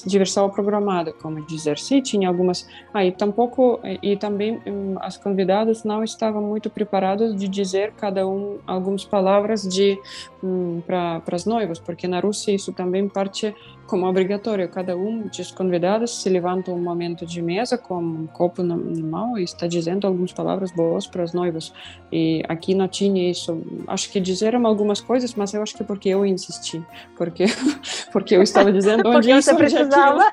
[0.07, 1.79] diversão programada, como dizer.
[1.79, 2.69] Sim, tinha algumas.
[2.93, 3.81] Ah, e tampouco.
[4.03, 9.63] E também hum, as convidadas não estavam muito preparadas de dizer cada um algumas palavras
[9.63, 9.99] de
[10.43, 13.55] hum, para as noivas, porque na Rússia isso também parte
[13.89, 14.69] como obrigatório.
[14.69, 19.37] Cada um dos convidados se levanta um momento de mesa com um copo na, mão
[19.39, 21.73] e está dizendo algumas palavras boas para as noivas.
[22.13, 23.61] E aqui não tinha isso.
[23.87, 26.83] Acho que disseram algumas coisas, mas eu acho que porque eu insisti,
[27.17, 27.47] porque
[28.13, 30.33] porque eu estava dizendo onde isso precisava.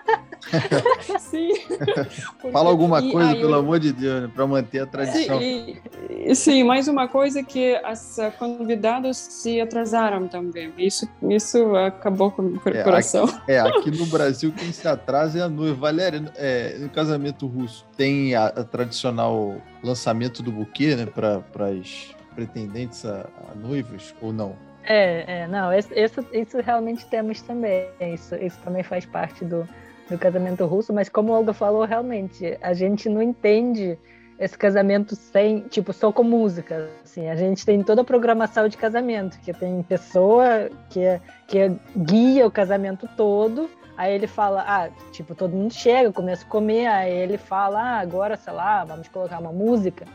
[1.20, 1.50] sim.
[1.68, 3.60] Porque, Fala alguma coisa, pelo eu...
[3.60, 5.40] amor de Deus, né, para manter a tradição.
[5.40, 5.78] Sim,
[6.10, 10.72] e, sim, mais uma coisa que as convidadas se atrasaram também.
[10.78, 13.26] Isso isso acabou com o é, coração.
[13.26, 15.76] Aqui, é, aqui no Brasil quem se atrasa é a noiva.
[15.76, 22.16] Valéria, é, no casamento russo tem a, a tradicional lançamento do buquê, né, para as
[22.34, 24.56] pretendentes a, a noivas ou não?
[24.86, 25.94] É, é não, isso,
[26.32, 27.88] isso realmente temos também.
[28.00, 29.68] Isso, isso também faz parte do,
[30.10, 33.98] do casamento russo, mas como o Olga falou, realmente, a gente não entende
[34.38, 36.90] esse casamento sem, tipo, só com música.
[37.04, 41.58] Assim, a gente tem toda a programação de casamento, que tem pessoa que, é, que
[41.58, 43.70] é, guia o casamento todo.
[43.98, 48.00] Aí ele fala, ah, tipo, todo mundo chega, começa a comer, aí ele fala, ah,
[48.00, 50.06] agora, sei lá, vamos colocar uma música.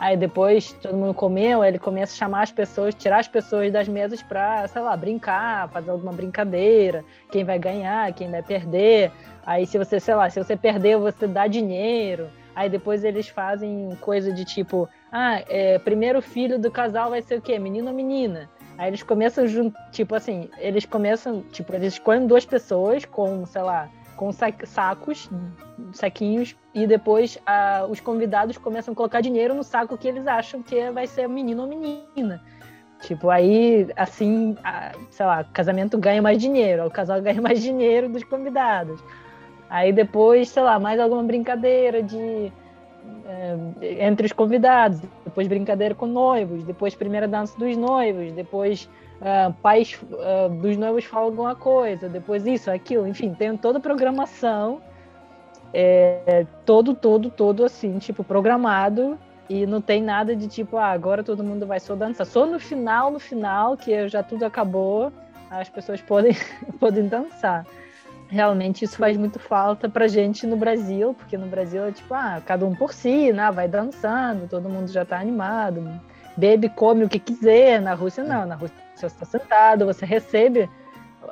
[0.00, 3.86] Aí depois todo mundo comeu, ele começa a chamar as pessoas, tirar as pessoas das
[3.86, 9.12] mesas para, sei lá, brincar, fazer alguma brincadeira, quem vai ganhar, quem vai perder.
[9.44, 12.30] Aí se você, sei lá, se você perder, você dá dinheiro.
[12.56, 17.36] Aí depois eles fazem coisa de tipo, ah, é, primeiro filho do casal vai ser
[17.36, 17.58] o quê?
[17.58, 18.48] Menino ou menina?
[18.78, 19.44] Aí eles começam,
[19.92, 25.30] tipo assim, eles começam, tipo, eles escolhem duas pessoas com, sei lá, com sacos,
[25.94, 27.38] saquinhos, e depois
[27.88, 31.62] os convidados começam a colocar dinheiro no saco que eles acham que vai ser menino
[31.62, 32.42] ou menina.
[33.00, 34.54] Tipo, aí, assim,
[35.10, 39.02] sei lá, o casamento ganha mais dinheiro, o casal ganha mais dinheiro dos convidados.
[39.70, 42.52] Aí depois, sei lá, mais alguma brincadeira de
[43.80, 48.88] é, entre os convidados, depois brincadeira com noivos, depois primeira dança dos noivos, depois
[49.20, 53.80] uh, pais uh, dos noivos falam alguma coisa, depois isso, aquilo, enfim, tem toda a
[53.80, 54.80] programação,
[55.72, 61.24] é, todo, todo, todo assim, tipo, programado e não tem nada de tipo, ah, agora
[61.24, 62.26] todo mundo vai só dançar.
[62.26, 65.12] Só no final, no final, que já tudo acabou,
[65.50, 66.36] as pessoas podem,
[66.78, 67.66] podem dançar.
[68.30, 72.40] Realmente isso faz muito falta pra gente no Brasil, porque no Brasil é tipo, ah,
[72.46, 73.50] cada um por si, né?
[73.50, 76.00] vai dançando, todo mundo já tá animado,
[76.36, 77.80] bebe, come o que quiser.
[77.80, 80.70] Na Rússia não, na Rússia você está sentado, você recebe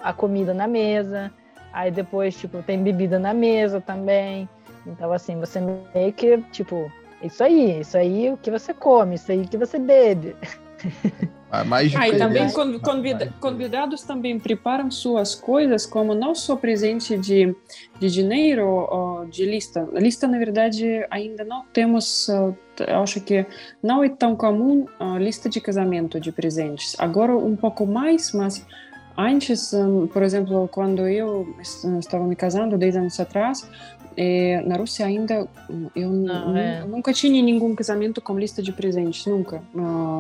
[0.03, 1.33] a comida na mesa,
[1.73, 4.49] aí depois, tipo, tem bebida na mesa também.
[4.85, 5.61] Então, assim, você
[5.95, 6.91] meio que, tipo,
[7.23, 10.35] isso aí, isso aí o que você come, isso aí que você bebe.
[11.51, 12.47] Ah, mais ah, e também
[12.83, 17.55] convida, convidados também preparam suas coisas como não só presente de,
[17.99, 19.89] de dinheiro ou de lista.
[19.95, 23.47] Lista, na verdade, ainda não temos, eu acho que
[23.83, 26.95] não é tão comum a lista de casamento de presentes.
[26.99, 28.67] Agora um pouco mais, mas
[29.17, 29.73] antes,
[30.13, 31.57] por exemplo, quando eu
[31.99, 33.67] estava me casando, 10 anos atrás,
[34.19, 35.49] é, na Rússia ainda
[35.95, 36.85] eu não, é.
[36.85, 39.63] nunca tinha nenhum casamento com lista de presentes, nunca.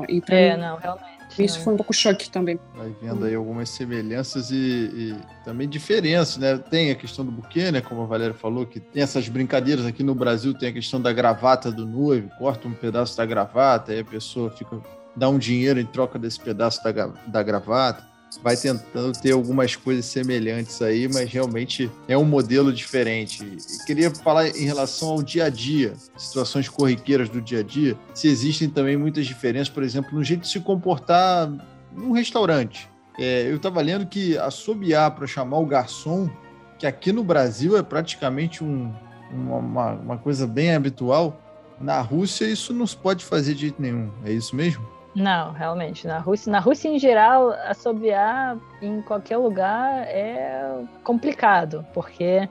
[0.08, 1.17] E é, mim, não, realmente.
[1.44, 2.58] Isso foi um pouco choque também.
[2.74, 6.58] Vai vendo aí algumas semelhanças e, e, também diferenças, né?
[6.58, 7.80] Tem a questão do buquê, né?
[7.80, 11.12] Como a Valéria falou, que tem essas brincadeiras aqui no Brasil, tem a questão da
[11.12, 14.80] gravata do noivo, corta um pedaço da gravata, aí a pessoa fica
[15.16, 18.06] dá um dinheiro em troca desse pedaço da, da gravata
[18.42, 23.44] vai tentando ter algumas coisas semelhantes aí, mas realmente é um modelo diferente.
[23.44, 27.96] E queria falar em relação ao dia a dia, situações corriqueiras do dia a dia,
[28.14, 31.50] se existem também muitas diferenças, por exemplo, no jeito de se comportar
[31.92, 32.88] num restaurante.
[33.18, 36.30] É, eu estava lendo que assobiar para chamar o garçom,
[36.78, 38.92] que aqui no Brasil é praticamente um,
[39.32, 41.42] uma, uma coisa bem habitual,
[41.80, 44.10] na Rússia isso não se pode fazer de jeito nenhum.
[44.24, 44.97] É isso mesmo?
[45.14, 46.06] Não, realmente.
[46.06, 52.48] Na Rússia, na Rússia em geral, assobiar em qualquer lugar é complicado, porque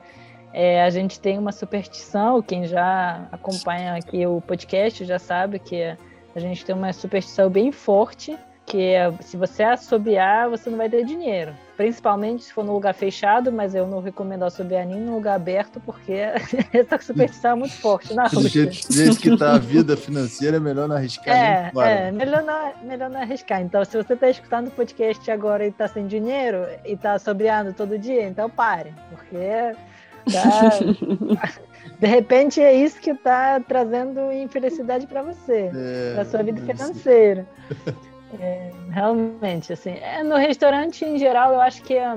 [0.52, 2.42] é, a gente tem uma superstição.
[2.42, 5.82] Quem já acompanha aqui o podcast já sabe que
[6.34, 8.36] a gente tem uma superstição bem forte
[8.68, 11.54] que se você assobiar, você não vai ter dinheiro.
[11.76, 15.80] Principalmente se for no lugar fechado, mas eu não recomendo assobiar nem no lugar aberto,
[15.80, 16.12] porque
[16.72, 20.60] essa superstição é muito forte na Do jeito, jeito que está a vida financeira, é
[20.60, 21.34] melhor não arriscar.
[21.34, 23.62] É, é melhor, não, melhor não arriscar.
[23.62, 27.72] Então, se você está escutando o podcast agora e está sem dinheiro e está assobiando
[27.72, 29.72] todo dia, então pare, porque
[30.30, 30.70] tá,
[31.98, 37.46] de repente é isso que está trazendo infelicidade para você, é, para sua vida financeira.
[38.40, 42.14] É, realmente, assim, é, no restaurante em geral, eu acho que é,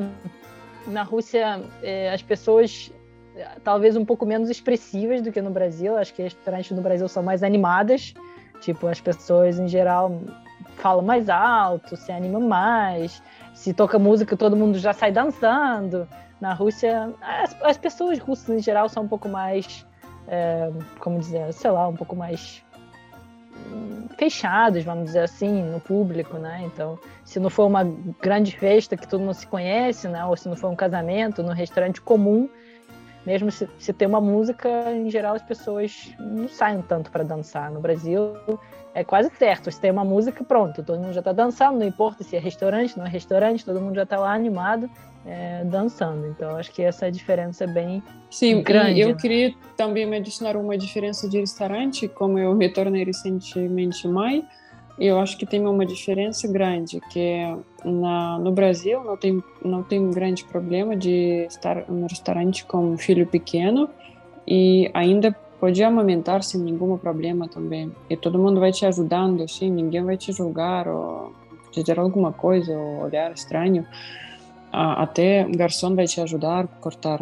[0.88, 2.91] na Rússia é, as pessoas
[3.36, 5.97] é, talvez um pouco menos expressivas do que no Brasil.
[5.97, 8.13] Acho que restaurantes no Brasil são mais animadas.
[8.60, 10.21] Tipo, as pessoas em geral
[10.76, 13.21] falam mais alto, se animam mais.
[13.54, 16.08] Se toca música, todo mundo já sai dançando.
[16.39, 19.86] Na Rússia, as, as pessoas russas em geral são um pouco mais,
[20.28, 22.63] é, como dizer, sei lá, um pouco mais
[24.17, 26.62] fechados, vamos dizer assim, no público, né?
[26.65, 27.84] Então, se não for uma
[28.21, 30.24] grande festa que todo mundo se conhece, né?
[30.26, 32.47] Ou se não for um casamento, num restaurante comum,
[33.26, 37.71] mesmo se, se tem uma música, em geral as pessoas não saem tanto para dançar.
[37.71, 38.36] No Brasil
[38.93, 42.24] é quase certo, se tem uma música, pronto, todo mundo já está dançando, não importa
[42.24, 44.89] se é restaurante, não é restaurante, todo mundo já está lá animado
[45.25, 46.27] é, dançando.
[46.27, 48.99] Então, acho que essa diferença é bem Sim, grande.
[48.99, 49.15] eu né?
[49.15, 54.45] queria também me adicionar uma diferença de restaurante, como eu retornei recentemente em maio,
[54.99, 57.39] eu acho que tem uma diferença grande, que
[57.84, 62.91] na, no Brasil não tem, não tem um grande problema de estar no restaurante com
[62.91, 63.89] um filho pequeno
[64.45, 67.91] e ainda pode amamentar sem nenhum problema também.
[68.10, 71.34] E todo mundo vai te ajudando, assim, ninguém vai te julgar ou
[71.71, 73.86] dizer alguma coisa ou olhar estranho
[74.71, 77.19] até o garçom vai te ajudar a cortar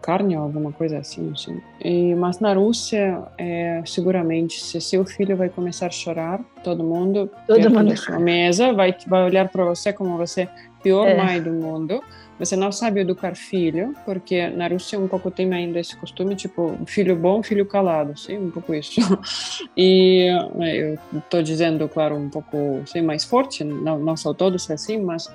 [0.00, 1.60] carne ou alguma coisa assim, assim.
[1.84, 7.30] E, mas na Rússia, é, seguramente, se seu filho vai começar a chorar, todo mundo
[7.46, 10.48] todo mundo da sua mesa vai vai olhar para você como você
[10.82, 11.16] pior é.
[11.16, 12.02] mãe do mundo.
[12.38, 16.78] Você não sabe educar filho, porque na Rússia um pouco tem ainda esse costume, tipo,
[16.86, 19.00] filho bom, filho calado, sim, um pouco isso.
[19.74, 20.28] E
[20.60, 24.98] é, eu estou dizendo, claro, um pouco, sim, mais forte, não, não são todos assim,
[24.98, 25.30] mas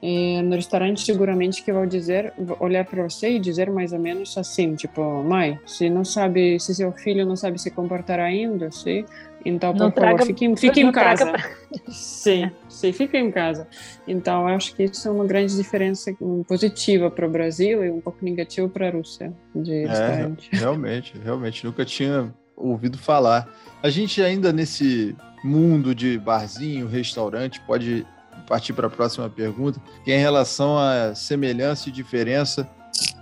[0.00, 4.36] E no restaurante seguramente que vão dizer, olhar para você e dizer mais ou menos
[4.38, 9.04] assim, tipo, mãe, se não sabe, se seu filho não sabe se comportar ainda, sim,
[9.44, 11.26] então por favor, fique, fique em casa.
[11.26, 11.50] Pra...
[11.88, 13.66] Sim, sim, fique em casa.
[14.06, 16.14] Então acho que isso é uma grande diferença
[16.46, 20.48] positiva para o Brasil e um pouco negativa para a Rússia de é, restaurante.
[20.56, 23.48] Realmente, realmente nunca tinha ouvido falar.
[23.82, 28.04] A gente ainda nesse mundo de barzinho, restaurante, pode
[28.48, 32.68] partir para a próxima pergunta, que é em relação à semelhança e diferença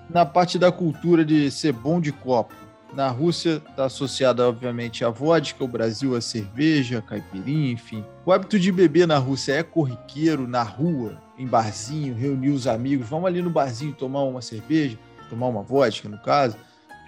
[0.08, 2.54] na parte da cultura de ser bom de copo.
[2.94, 8.04] Na Rússia está associada, obviamente, à vodka, o Brasil a cerveja, caipirinha, enfim.
[8.24, 13.08] O hábito de beber na Rússia é corriqueiro, na rua, em barzinho, reunir os amigos,
[13.08, 14.96] vamos ali no barzinho tomar uma cerveja,
[15.28, 16.56] tomar uma vodka, no caso?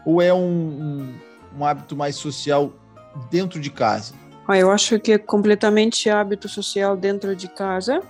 [0.05, 1.15] Ou é um, um,
[1.59, 2.73] um hábito mais social
[3.31, 4.13] dentro de casa?
[4.51, 8.01] Ah, eu acho que é completamente hábito social dentro de casa.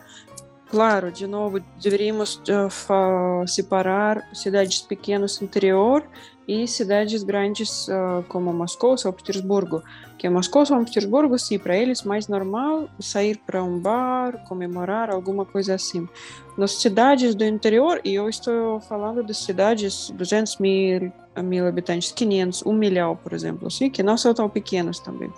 [0.70, 6.04] Claro, de novo, deveríamos uh, separar cidades pequenas interior
[6.46, 9.82] e cidades grandes uh, como Moscou, São Petersburgo.
[10.16, 15.44] Que Moscou, São Petersburgo, sim, para eles mais normal sair para um bar, comemorar alguma
[15.44, 16.08] coisa assim.
[16.56, 22.64] Nas cidades do interior, e eu estou falando de cidades 200 mil, mil habitantes, 500,
[22.64, 25.32] 1 milhão, por exemplo, assim, que não são tão pequenas também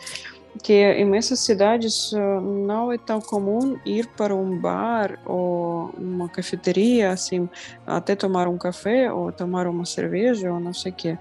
[0.63, 6.29] que em essas cidades uh, não é tão comum ir para um bar ou uma
[6.29, 7.49] cafeteria, assim,
[7.87, 11.19] até tomar um café ou tomar uma cerveja ou não sei o quê.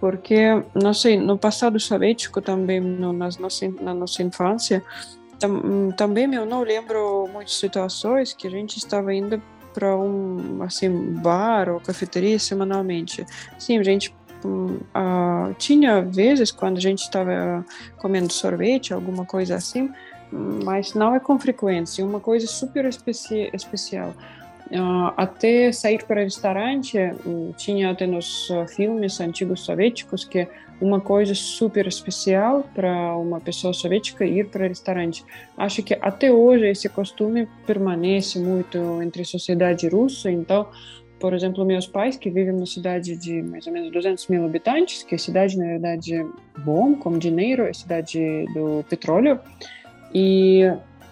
[0.00, 4.82] Porque, não sei, no passado soviético também, no, nas nossa, na nossa infância,
[5.38, 9.40] tam, também eu não lembro muitas situações que a gente estava indo
[9.72, 13.24] para um assim bar ou cafeteria semanalmente.
[13.58, 14.14] Sim, a gente
[14.48, 17.64] uh, tinha vezes quando a gente estava
[17.98, 19.90] comendo sorvete, alguma coisa assim,
[20.32, 24.14] mas não é com frequência, uma coisa super especi especial.
[24.70, 30.48] Uh, até sair para restaurante, um, tinha até nos uh, filmes antigos soviéticos que
[30.80, 35.24] uma coisa super especial para uma pessoa soviética ir para restaurante.
[35.58, 40.66] Acho que até hoje esse costume permanece muito entre a sociedade russa, então
[41.22, 45.04] por exemplo, meus pais, que vivem numa cidade de mais ou menos 200 mil habitantes,
[45.04, 46.26] que é cidade, na verdade,
[46.58, 49.38] bom, como dinheiro, é cidade do petróleo,
[50.12, 50.62] e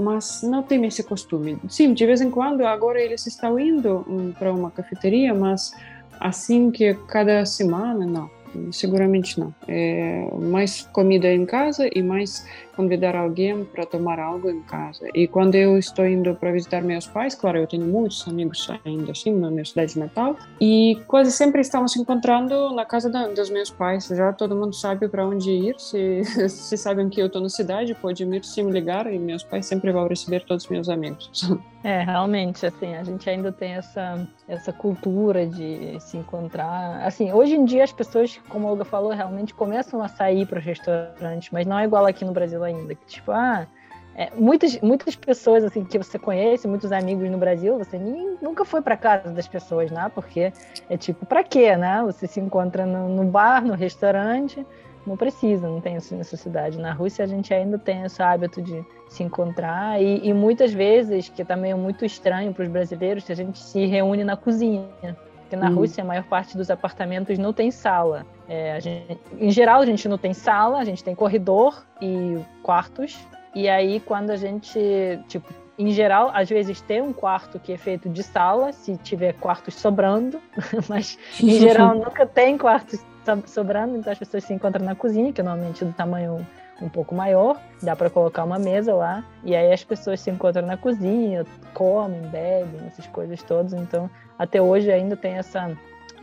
[0.00, 1.58] mas não tem esse costume.
[1.68, 5.72] Sim, de vez em quando, agora eles estão indo um, para uma cafeteria, mas
[6.18, 8.28] assim que cada semana, não.
[8.72, 9.54] Seguramente não.
[9.68, 12.44] É mais comida em casa e mais
[12.80, 15.06] convidar alguém para tomar algo em casa.
[15.14, 19.12] E quando eu estou indo para visitar meus pais, claro, eu tenho muitos amigos ainda
[19.12, 23.70] assim na minha cidade natal, e quase sempre estamos encontrando na casa da, dos meus
[23.70, 24.06] pais.
[24.08, 25.74] Já todo mundo sabe para onde ir.
[25.78, 29.42] Se, se sabem que eu estou na cidade, pode ir se me ligar e meus
[29.42, 31.30] pais sempre vão receber todos os meus amigos.
[31.82, 37.00] É, realmente, assim, a gente ainda tem essa, essa cultura de se encontrar.
[37.06, 40.58] Assim, hoje em dia as pessoas, como a Olga falou, realmente começam a sair para
[40.58, 42.94] os restaurantes, mas não é igual aqui no Brasil ainda.
[42.94, 43.66] Que, tipo, ah,
[44.14, 48.64] é, muitas, muitas pessoas assim que você conhece, muitos amigos no Brasil, você nem, nunca
[48.64, 50.10] foi para casa das pessoas, né?
[50.14, 50.52] Porque
[50.88, 52.02] é tipo, para quê, né?
[52.04, 54.66] Você se encontra no, no, bar, no restaurante,
[55.06, 56.78] não precisa, não tem essa necessidade.
[56.78, 61.28] Na Rússia a gente ainda tem esse hábito de se encontrar e, e muitas vezes,
[61.28, 65.16] que também é muito estranho para os brasileiros, a gente se reúne na cozinha.
[65.50, 65.74] Porque na hum.
[65.74, 68.24] Rússia a maior parte dos apartamentos não tem sala.
[68.48, 73.18] É, gente, em geral, a gente não tem sala, a gente tem corredor e quartos.
[73.52, 74.78] E aí, quando a gente,
[75.26, 79.32] tipo, em geral, às vezes tem um quarto que é feito de sala, se tiver
[79.32, 80.40] quartos sobrando,
[80.88, 83.04] mas em geral nunca tem quartos
[83.46, 86.46] sobrando, então as pessoas se encontram na cozinha, que é normalmente do tamanho
[86.80, 90.64] um pouco maior, dá para colocar uma mesa lá, e aí as pessoas se encontram
[90.64, 93.72] na cozinha, comem, bebem, essas coisas todas.
[93.72, 94.08] Então,
[94.40, 95.76] até hoje ainda tem essa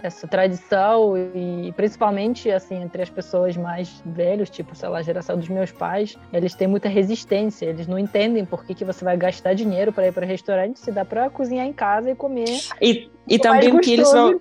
[0.04, 5.38] essa tradição e principalmente assim entre as pessoas mais velhas, tipo, sei lá, a geração
[5.38, 9.18] dos meus pais, eles têm muita resistência, eles não entendem por que, que você vai
[9.18, 12.60] gastar dinheiro para ir para restaurante se dá para cozinhar em casa e comer.
[12.80, 14.38] E, e também o que eles vão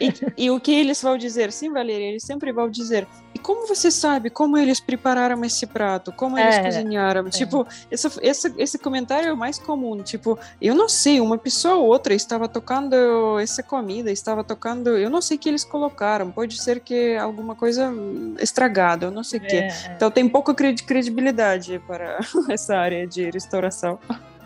[0.00, 3.06] e, e, o que eles vão dizer, sim, Valéria, eles sempre vão dizer.
[3.34, 7.26] E como você sabe como eles prepararam esse prato, como eles é, cozinharam?
[7.26, 7.30] É.
[7.30, 10.02] Tipo, esse, esse, esse comentário é o mais comum.
[10.02, 15.10] Tipo, eu não sei, uma pessoa ou outra estava tocando essa comida, estava tocando eu
[15.10, 17.92] não sei o que eles colocaram, pode ser que alguma coisa
[18.38, 19.56] estragada, eu não sei o é, que.
[19.56, 19.92] É.
[19.96, 22.18] Então tem pouca credibilidade para
[22.48, 23.98] essa área de restauração.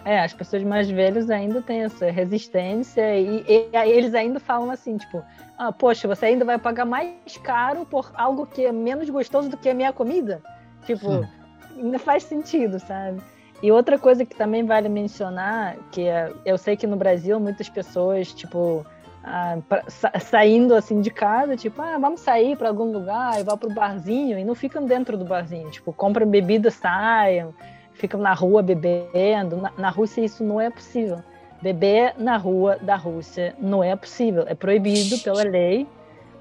[0.06, 4.96] É, as pessoas mais velhas ainda têm essa resistência e, e, eles ainda falam assim,
[4.96, 5.20] tipo,
[5.58, 9.56] ah, poxa, você ainda vai pagar mais caro por algo que é menos gostoso do
[9.56, 10.40] que a minha comida?
[10.86, 11.26] Tipo, hum.
[11.76, 13.20] ainda faz sentido, sabe?
[13.60, 17.68] E outra coisa que também vale mencionar, que é, eu sei que no Brasil muitas
[17.68, 18.86] pessoas, tipo,
[19.24, 23.42] ah, pra, sa, saindo assim de casa, tipo, ah, vamos sair para algum lugar e
[23.42, 27.52] vá pro barzinho e não ficam dentro do barzinho, tipo, compram bebida, saiam,
[27.96, 29.56] ficam na rua bebendo.
[29.56, 31.18] Na, na Rússia isso não é possível.
[31.60, 35.86] Beber na rua da Rússia não é possível, é proibido pela lei.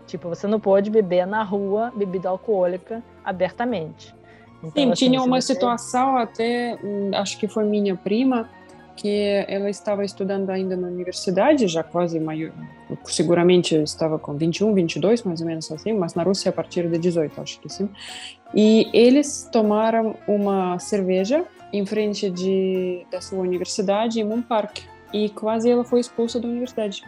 [0.05, 4.13] Tipo, você não pode beber na rua bebida alcoólica abertamente.
[4.59, 5.53] Então, Sim, assim, tinha uma você...
[5.53, 8.49] situação até, hum, acho que foi minha prima,
[8.95, 12.51] que ela estava estudando ainda na universidade, já quase maior,
[13.05, 16.97] seguramente estava com 21, 22, mais ou menos assim, mas na Rússia a partir de
[16.97, 17.89] 18, acho que sim.
[18.53, 24.83] E eles tomaram uma cerveja em frente de, da sua universidade em um parque
[25.13, 27.03] e quase ela foi expulsa da universidade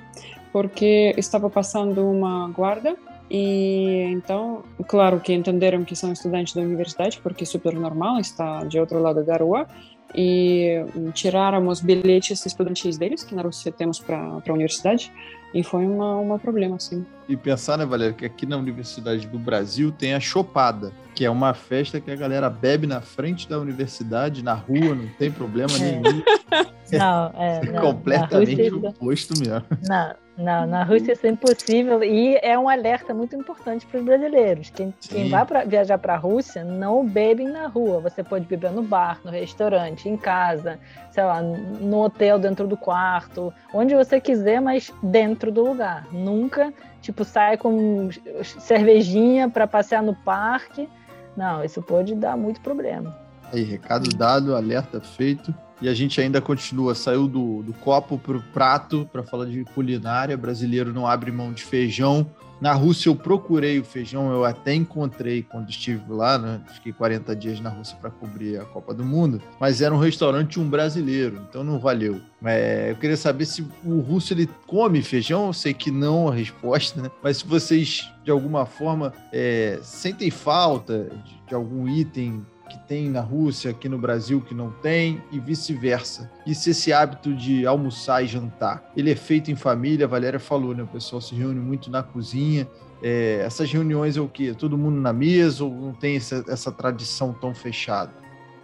[0.52, 2.98] porque estava passando uma guarda
[3.30, 8.64] e então, claro que entenderam que são estudantes da universidade, porque é super normal, está
[8.64, 9.68] de outro lado da rua,
[10.16, 10.84] e
[11.14, 15.12] tiraram os bilhetes estudantis deles, que na Rússia temos para a universidade,
[15.54, 17.06] e foi um uma problema, assim.
[17.28, 21.30] E pensar, né, Valéria, que aqui na Universidade do Brasil tem a Chopada, que é
[21.30, 25.74] uma festa que a galera bebe na frente da universidade, na rua, não tem problema
[25.74, 25.80] é.
[25.80, 26.24] nenhum.
[26.90, 29.62] Não, é, não, completamente oposto mesmo.
[29.86, 34.06] Não, não, na Rússia isso é impossível e é um alerta muito importante para os
[34.06, 34.70] brasileiros.
[34.70, 38.00] Quem, quem vai pra, viajar para a Rússia, não bebem na rua.
[38.02, 40.80] Você pode beber no bar, no restaurante, em casa,
[41.10, 46.06] sei lá, no hotel, dentro do quarto, onde você quiser, mas dentro do lugar.
[46.12, 46.72] Nunca,
[47.02, 48.10] tipo, sai com
[48.44, 50.88] cervejinha para passear no parque.
[51.36, 53.18] Não, isso pode dar muito problema.
[53.52, 55.52] Aí, recado dado, alerta feito.
[55.82, 59.64] E a gente ainda continua, saiu do, do copo para o prato para falar de
[59.64, 60.36] culinária.
[60.36, 62.28] Brasileiro não abre mão de feijão.
[62.60, 66.60] Na Rússia eu procurei o feijão, eu até encontrei quando estive lá, né?
[66.74, 70.60] Fiquei 40 dias na Rússia para cobrir a Copa do Mundo, mas era um restaurante
[70.60, 72.20] um brasileiro, então não valeu.
[72.44, 76.34] É, eu queria saber se o russo ele come feijão, eu sei que não a
[76.34, 77.12] resposta, né?
[77.22, 83.10] Mas se vocês de alguma forma é, sentem falta de, de algum item que tem
[83.10, 86.32] na Rússia, aqui no Brasil que não tem, e vice-versa.
[86.46, 90.40] E se esse hábito de almoçar e jantar, ele é feito em família, a Valéria
[90.40, 90.84] falou, né?
[90.84, 92.68] O pessoal se reúne muito na cozinha.
[93.02, 94.54] É, essas reuniões é o quê?
[94.58, 98.12] Todo mundo na mesa ou não tem essa, essa tradição tão fechada?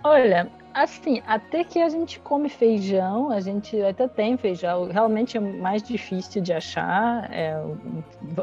[0.04, 5.40] Olha, assim, até que a gente come feijão, a gente até tem feijão, realmente é
[5.40, 7.56] mais difícil de achar, é,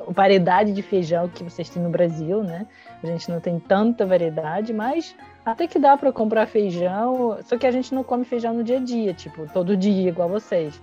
[0.09, 2.67] variedade de feijão que vocês têm no Brasil, né?
[3.03, 7.67] A gente não tem tanta variedade, mas até que dá para comprar feijão, só que
[7.67, 10.81] a gente não come feijão no dia a dia, tipo, todo dia, igual vocês.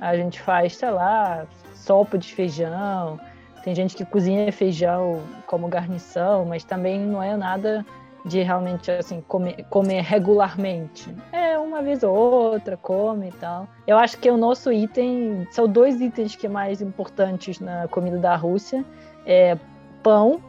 [0.00, 3.18] A gente faz, sei lá, sopa de feijão.
[3.62, 7.84] Tem gente que cozinha feijão como garnição, mas também não é nada
[8.24, 11.14] de realmente assim comer, comer regularmente.
[11.32, 13.66] É uma vez ou outra, come e tal.
[13.86, 18.18] Eu acho que o nosso item são dois itens que é mais importantes na comida
[18.18, 18.84] da Rússia,
[19.26, 19.56] é
[20.02, 20.40] pão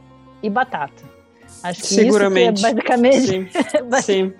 [0.41, 1.15] e batata.
[1.63, 2.57] Acho que Seguramente.
[2.57, 3.27] isso é basicamente.
[3.27, 3.47] Sim.
[4.01, 4.33] sim.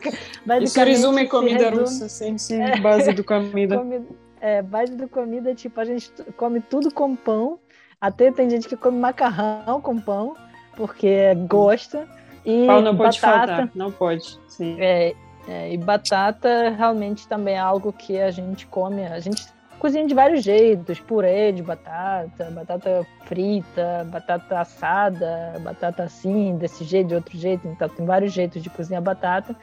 [0.45, 1.81] basicamente isso resume comida resume...
[1.81, 2.61] russa, sim, sim.
[2.61, 2.79] É.
[2.79, 3.77] Base do comida.
[3.79, 4.05] comida.
[4.41, 7.59] É, base do comida, tipo, a gente come tudo com pão.
[7.99, 10.35] Até tem gente que come macarrão com pão,
[10.75, 12.07] porque gosta.
[12.45, 14.39] E pão não pode faltar, não pode.
[14.47, 14.75] Sim.
[14.79, 15.15] É,
[15.47, 19.05] é, e batata realmente também é algo que a gente come.
[19.05, 19.47] A gente
[19.85, 27.09] cozinha de vários jeitos, purê de batata, batata frita, batata assada, batata assim, desse jeito,
[27.09, 27.67] de outro jeito.
[27.67, 29.55] Então tem vários jeitos de cozinhar batata,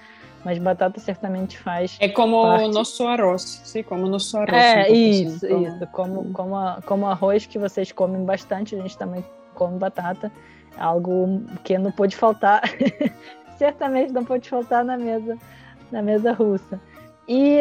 [0.44, 1.96] mas batata certamente faz.
[1.98, 2.66] É como parte...
[2.66, 4.52] o nosso arroz, sim, como o nosso arroz.
[4.52, 5.86] É, um isso, assim, isso.
[5.88, 9.24] Como, como, a, como arroz que vocês comem bastante, a gente também
[9.56, 10.30] come batata.
[10.78, 12.62] Algo que não pode faltar,
[13.58, 15.36] certamente não pode faltar na mesa,
[15.90, 16.80] na mesa russa.
[17.26, 17.60] E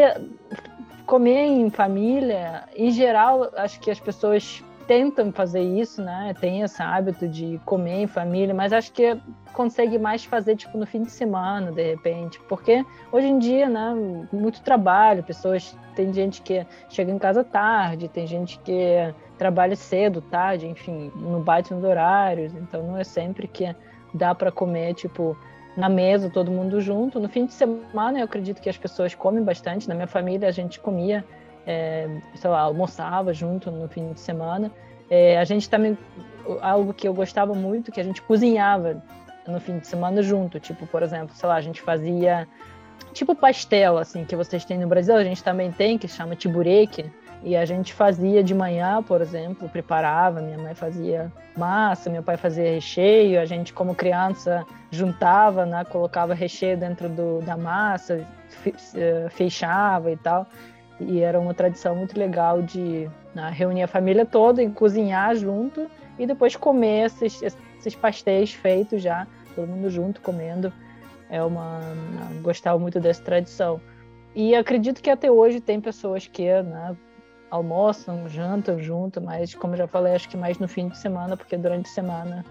[1.11, 6.33] comer em família, em geral, acho que as pessoas tentam fazer isso, né?
[6.39, 9.19] Tem esse hábito de comer em família, mas acho que
[9.51, 13.93] consegue mais fazer tipo no fim de semana, de repente, porque hoje em dia, né,
[14.31, 20.21] muito trabalho, pessoas, tem gente que chega em casa tarde, tem gente que trabalha cedo,
[20.21, 23.75] tarde, enfim, não bate nos horários, então não é sempre que
[24.13, 25.35] dá para comer tipo
[25.75, 27.19] na mesa, todo mundo junto.
[27.19, 29.87] No fim de semana, eu acredito que as pessoas comem bastante.
[29.87, 31.23] Na minha família, a gente comia,
[31.65, 34.71] é, sei lá, almoçava junto no fim de semana.
[35.09, 35.97] É, a gente também,
[36.61, 39.01] algo que eu gostava muito, que a gente cozinhava
[39.47, 40.59] no fim de semana junto.
[40.59, 42.47] Tipo, por exemplo, sei lá, a gente fazia
[43.13, 47.11] tipo pastel, assim, que vocês têm no Brasil, a gente também tem, que chama tibureque,
[47.43, 52.37] E a gente fazia de manhã, por exemplo, preparava, minha mãe fazia massa, meu pai
[52.37, 58.25] fazia recheio, a gente como criança juntava, né, colocava recheio dentro do, da massa,
[58.95, 60.45] eh, fechava e tal.
[60.99, 65.89] E era uma tradição muito legal de né, reunir a família toda e cozinhar junto
[66.19, 69.25] e depois comer esses, esses pastéis feitos já,
[69.55, 70.71] todo mundo junto comendo.
[71.27, 73.81] É uma né, gostava muito dessa tradição.
[74.35, 76.95] E acredito que até hoje tem pessoas que né,
[77.51, 81.57] almoçam, jantam junto, mas como já falei, acho que mais no fim de semana, porque
[81.57, 82.45] durante a semana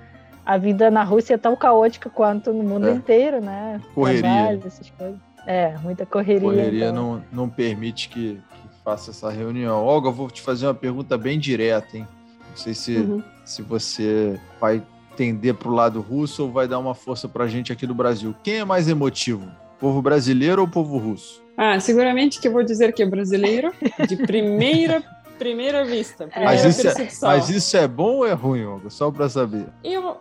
[0.44, 2.92] a vida na Rússia é tão caótica quanto no mundo é.
[2.92, 3.80] inteiro, né?
[3.94, 4.20] Correria.
[4.20, 5.18] Trabalho, essas coisas.
[5.46, 6.40] É, muita correria.
[6.40, 7.14] Correria então...
[7.14, 9.82] não, não permite que, que, faça essa reunião.
[9.84, 12.06] Olga, eu vou te fazer uma pergunta bem direta, hein?
[12.50, 13.22] Não sei se, uhum.
[13.44, 14.82] se você vai
[15.16, 17.94] tender para o lado russo ou vai dar uma força para a gente aqui do
[17.94, 18.34] Brasil.
[18.42, 19.48] Quem é mais emotivo?
[19.80, 21.42] Povo brasileiro ou povo russo?
[21.56, 23.72] Ah, seguramente que eu vou dizer que é brasileiro,
[24.06, 25.02] de primeira
[25.40, 28.90] primeira vista, primeira mas isso, é, mas isso é bom ou é ruim, Olga?
[28.90, 29.64] Só para saber.
[29.82, 30.18] Eu,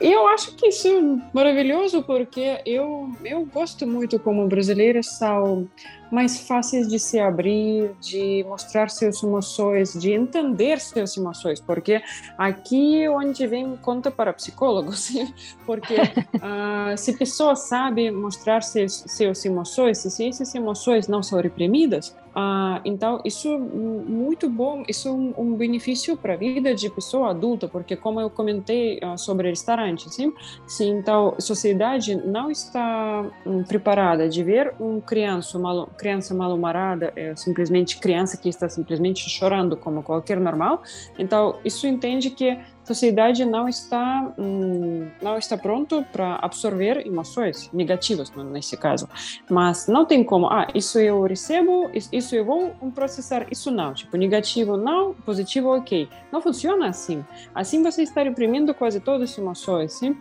[0.00, 1.00] eu acho que isso é
[1.34, 5.68] maravilhoso porque eu, eu gosto muito como brasileira são
[6.10, 12.02] mais fáceis de se abrir, de mostrar suas emoções, de entender suas emoções, porque
[12.36, 15.12] aqui é onde vem conta para psicólogos,
[15.64, 21.40] porque uh, se a pessoa sabe mostrar seus, suas emoções, se essas emoções não são
[21.40, 26.74] reprimidas, uh, então isso é muito bom, isso é um, um benefício para a vida
[26.74, 30.32] de pessoa adulta, porque como eu comentei uh, sobre restaurante, sim,
[30.66, 37.12] se então a sociedade não está um, preparada de ver um criança, uma criança mal-humorada
[37.16, 40.82] é simplesmente criança que está simplesmente chorando como qualquer normal.
[41.18, 42.58] Então, isso entende que
[42.94, 49.08] sociedade não está hum, não está pronto para absorver emoções negativas nesse caso.
[49.48, 53.94] Mas não tem como, ah, isso eu recebo, isso eu vou processar, isso não.
[53.94, 56.08] Tipo, negativo não, positivo ok.
[56.32, 57.24] Não funciona assim.
[57.54, 60.16] Assim você está reprimindo quase todas as emoções, sim?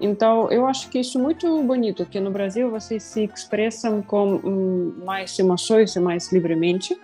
[0.00, 4.34] Então, eu acho que isso é muito bonito, que no Brasil vocês se expressam com
[4.44, 6.98] hum, mais emoções e mais livremente.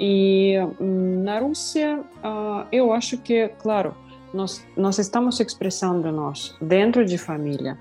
[0.00, 3.94] E hum, na Rússia, uh, eu acho que, claro,
[4.32, 7.78] nós, nós estamos expressando nós dentro de família,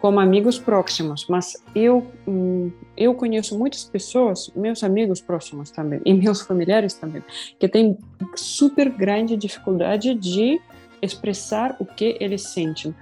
[0.00, 6.12] como amigos próximos, mas eu hum, eu conheço muitas pessoas, meus amigos próximos também e
[6.12, 7.22] meus familiares também,
[7.58, 7.96] que têm
[8.34, 10.60] super grande dificuldade de
[11.00, 12.94] expressar o que eles sentem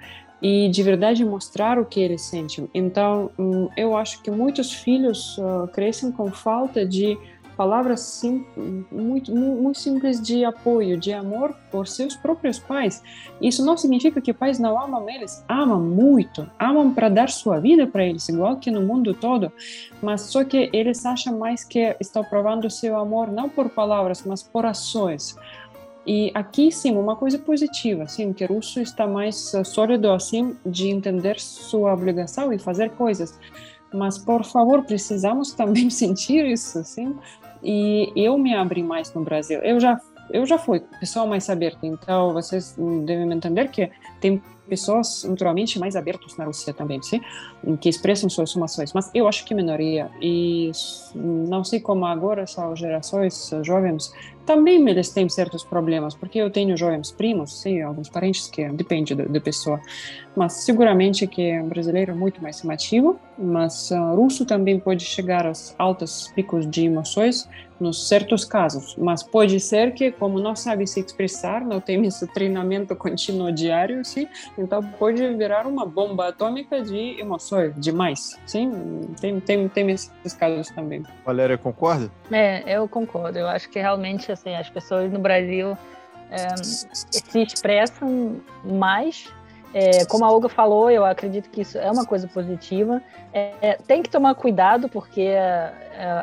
[0.42, 2.68] e de verdade mostrar o que eles sentem.
[2.72, 7.18] Então, hum, eu acho que muitos filhos uh, crescem com falta de
[7.60, 8.42] palavras sim,
[8.90, 13.02] muito, muito simples de apoio, de amor por seus próprios pais.
[13.38, 17.86] Isso não significa que pais não amam eles, amam muito, amam para dar sua vida
[17.86, 19.52] para eles, igual que no mundo todo,
[20.00, 24.42] mas só que eles acham mais que estão provando seu amor não por palavras, mas
[24.42, 25.36] por ações.
[26.06, 30.56] E aqui, sim, uma coisa positiva, sim, que o russo está mais eh, sólido, assim,
[30.64, 33.38] de entender sua obrigação e fazer coisas.
[33.92, 37.16] Mas, por favor, precisamos também sentir isso, assim.
[37.62, 39.60] E eu me abri mais no Brasil.
[39.60, 40.00] Eu já
[40.32, 43.90] eu já fui pessoa mais aberta, então vocês devem entender que
[44.20, 47.20] tem pessoas naturalmente mais abertas na Rússia também, sim,
[47.80, 50.70] que expressam suas emoções, mas eu acho que minoria e
[51.16, 54.12] não sei como agora são gerações jovens
[54.46, 59.14] também eles têm certos problemas, porque eu tenho jovens primos, sim, alguns parentes que depende
[59.14, 59.80] da pessoa,
[60.36, 65.46] mas seguramente que o brasileiro é muito mais emotivo, mas uh, russo também pode chegar
[65.46, 67.48] aos altos picos de emoções
[67.80, 72.26] nos certos casos, mas pode ser que como não sabe se expressar, não tem esse
[72.26, 74.28] treinamento contínuo diário, sim,
[74.58, 78.70] então pode virar uma bomba atômica de emoções demais, sim,
[79.18, 81.02] tem tem tem esses casos também.
[81.24, 82.10] Valéria concorda?
[82.30, 83.38] É, eu concordo.
[83.38, 85.76] Eu acho que realmente assim as pessoas no Brasil
[86.30, 89.28] é, se expressam mais.
[89.72, 93.00] É, como a Olga falou, eu acredito que isso é uma coisa positiva.
[93.32, 95.72] É, tem que tomar cuidado porque, é,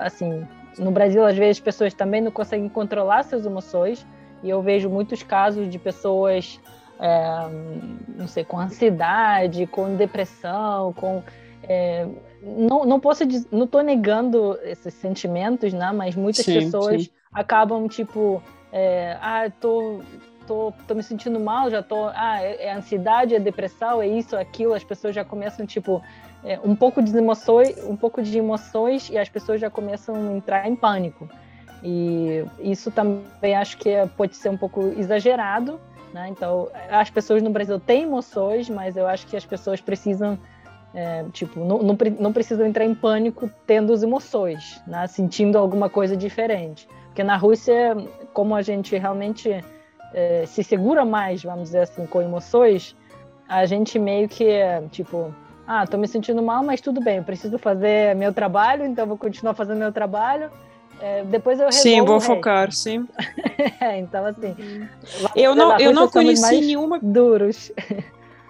[0.02, 0.46] assim,
[0.78, 4.06] no Brasil às vezes as pessoas também não conseguem controlar suas emoções
[4.44, 6.60] e eu vejo muitos casos de pessoas,
[7.00, 7.50] é,
[8.16, 11.24] não sei, com ansiedade, com depressão, com
[11.64, 12.08] é,
[12.42, 15.92] não, não posso dizer, não estou negando esses sentimentos, né?
[15.92, 17.10] Mas muitas sim, pessoas sim.
[17.34, 18.42] acabam tipo,
[18.72, 20.02] é, ah, tô,
[20.48, 24.36] tô, tô me sentindo mal, já tô, ah, é, é ansiedade, é depressão, é isso,
[24.36, 24.74] é aquilo.
[24.74, 26.02] As pessoas já começam tipo
[26.44, 30.34] é, um pouco de emoções, um pouco de emoções e as pessoas já começam a
[30.34, 31.30] entrar em pânico.
[31.84, 35.80] E isso também acho que pode ser um pouco exagerado,
[36.12, 36.28] né?
[36.30, 40.40] Então, as pessoas no Brasil têm emoções, mas eu acho que as pessoas precisam
[40.94, 45.06] é, tipo, não, não, não precisam entrar em pânico tendo as emoções, né?
[45.06, 46.88] sentindo alguma coisa diferente.
[47.06, 47.96] Porque na Rússia,
[48.34, 49.64] como a gente realmente
[50.14, 52.96] é, se segura mais, vamos dizer assim, com emoções,
[53.48, 54.50] a gente meio que,
[54.92, 55.34] tipo,
[55.66, 59.18] ah, tô me sentindo mal, mas tudo bem, eu preciso fazer meu trabalho, então vou
[59.18, 60.50] continuar fazendo meu trabalho.
[61.00, 63.08] É, depois eu Sim, vou focar, sim.
[63.80, 64.56] é, então, assim.
[65.36, 67.00] Eu não, eu não conheci nenhuma.
[67.00, 67.72] Duros.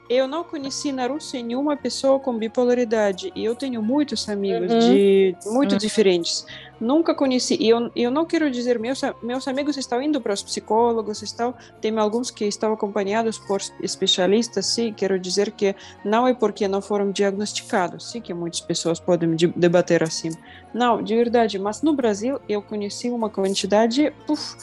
[0.10, 4.80] Eu não conheci na Rússia nenhuma pessoa com bipolaridade e eu tenho muitos amigos uhum.
[4.80, 5.78] de muito uhum.
[5.78, 6.46] diferentes.
[6.80, 7.58] Nunca conheci.
[7.60, 11.54] E eu, eu não quero dizer meus meus amigos estão indo para os psicólogos, estão
[11.82, 14.66] tem alguns que estão acompanhados por especialistas.
[14.68, 18.12] Sim, quero dizer que não é porque não foram diagnosticados.
[18.12, 20.30] Sim, que muitas pessoas podem debater assim.
[20.74, 21.60] Não, de verdade.
[21.60, 24.56] Mas no Brasil eu conheci uma quantidade uf,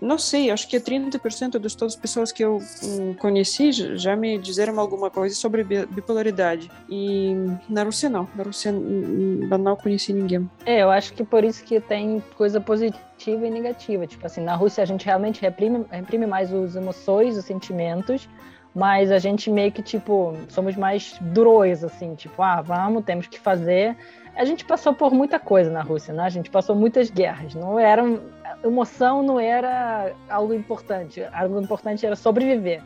[0.00, 4.38] não sei, acho que 30% das todas as pessoas que eu hum, conheci já me
[4.38, 6.70] disseram alguma coisa sobre bipolaridade.
[6.88, 7.34] E
[7.68, 10.48] na Rússia não, na Rússia hum, hum, não conheci ninguém.
[10.64, 14.06] É, eu acho que por isso que tem coisa positiva e negativa.
[14.06, 18.28] Tipo assim, na Rússia a gente realmente reprime, reprime mais os emoções, os sentimentos,
[18.74, 23.38] mas a gente meio que, tipo, somos mais durões, assim, tipo, ah, vamos, temos que
[23.38, 23.96] fazer.
[24.34, 26.22] A gente passou por muita coisa na Rússia, né?
[26.22, 27.54] A gente passou muitas guerras.
[27.54, 28.20] Não eram
[28.64, 31.22] emoção não era algo importante.
[31.32, 32.82] Algo importante era sobreviver.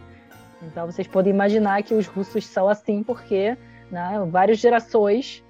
[0.62, 3.56] Então vocês podem imaginar que os russos são assim porque
[3.90, 5.44] né, várias gerações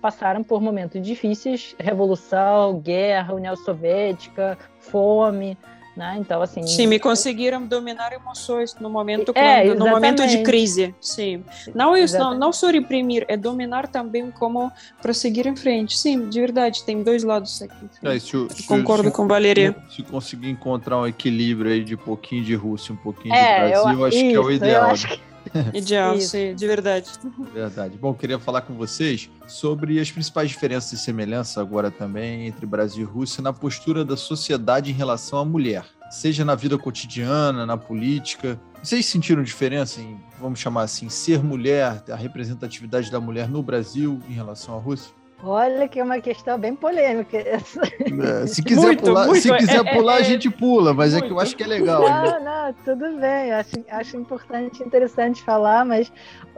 [0.00, 5.56] passaram por momentos difíceis, revolução, guerra, União Soviética, fome,
[5.96, 6.16] né?
[6.18, 6.66] Então, assim.
[6.66, 10.94] Sim, me conseguiram dominar emoções no momento, é, no momento de crise.
[11.00, 11.44] Sim.
[11.74, 14.70] Não, isso, não, não só reprimir, é dominar também como
[15.00, 15.96] prosseguir em frente.
[15.96, 17.88] Sim, de verdade, tem dois lados aqui.
[18.02, 19.76] É, se, se, Concordo se, com Valeria.
[19.90, 23.98] Se conseguir encontrar um equilíbrio aí de pouquinho de Rússia, um pouquinho é, de Brasil,
[23.98, 24.90] eu, acho isso, que é o ideal.
[24.90, 25.33] Eu que...
[25.74, 27.10] Ideal, sim, de verdade.
[27.52, 27.98] Verdade.
[27.98, 33.02] Bom, queria falar com vocês sobre as principais diferenças e semelhanças agora também entre Brasil
[33.02, 37.76] e Rússia na postura da sociedade em relação à mulher, seja na vida cotidiana, na
[37.76, 38.60] política.
[38.82, 44.20] Vocês sentiram diferença em, vamos chamar assim, ser mulher, a representatividade da mulher no Brasil
[44.28, 45.12] em relação à Rússia?
[45.46, 47.36] Olha que é uma questão bem polêmica.
[47.36, 51.12] É, se quiser muito, pular, muito, se quiser é, pular é, a gente pula, mas
[51.12, 51.24] muito.
[51.24, 52.00] é que eu acho que é legal.
[52.00, 53.52] Não, não, tudo bem.
[53.52, 56.10] Acho, acho importante, interessante falar, mas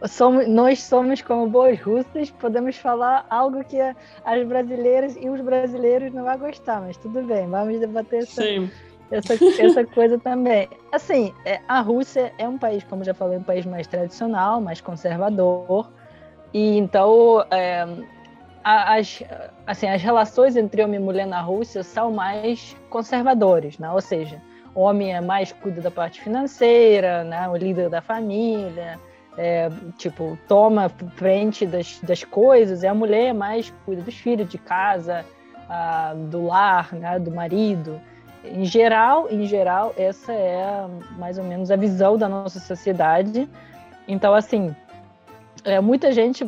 [0.09, 3.79] somos, nós somos como boas russas, podemos falar algo que
[4.25, 8.43] as brasileiras e os brasileiros não vão gostar, mas tudo bem, vamos debater essa,
[9.11, 10.69] essa, essa coisa também.
[10.93, 14.81] Assim, é, a Rússia é um país, como já falei, um país mais tradicional, mais
[14.81, 15.91] conservador.
[16.55, 17.85] E então é,
[18.67, 19.23] as,
[19.65, 23.89] assim, as relações entre homem e mulher na Rússia são mais conservadoras, né?
[23.93, 24.43] ou seja,
[24.75, 27.49] o homem é mais cuida da parte financeira, né?
[27.49, 28.99] o líder da família,
[29.39, 34.49] é, tipo, toma frente das, das coisas, e a mulher é mais cuida dos filhos,
[34.49, 35.25] de casa,
[36.29, 37.21] do lar, né?
[37.21, 38.01] do marido.
[38.45, 40.87] Em geral, em geral, essa é
[41.17, 43.49] mais ou menos a visão da nossa sociedade.
[44.09, 44.75] Então, assim,
[45.65, 46.45] é, muita gente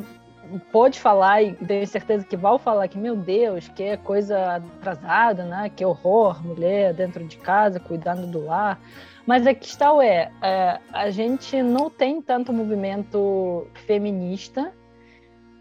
[0.73, 5.45] pode falar e tenho certeza que vai falar que, meu Deus, que é coisa atrasada,
[5.45, 5.71] né?
[5.75, 8.81] Que horror, mulher dentro de casa, cuidando do lar.
[9.27, 14.73] Mas a questão é, é a gente não tem tanto movimento feminista.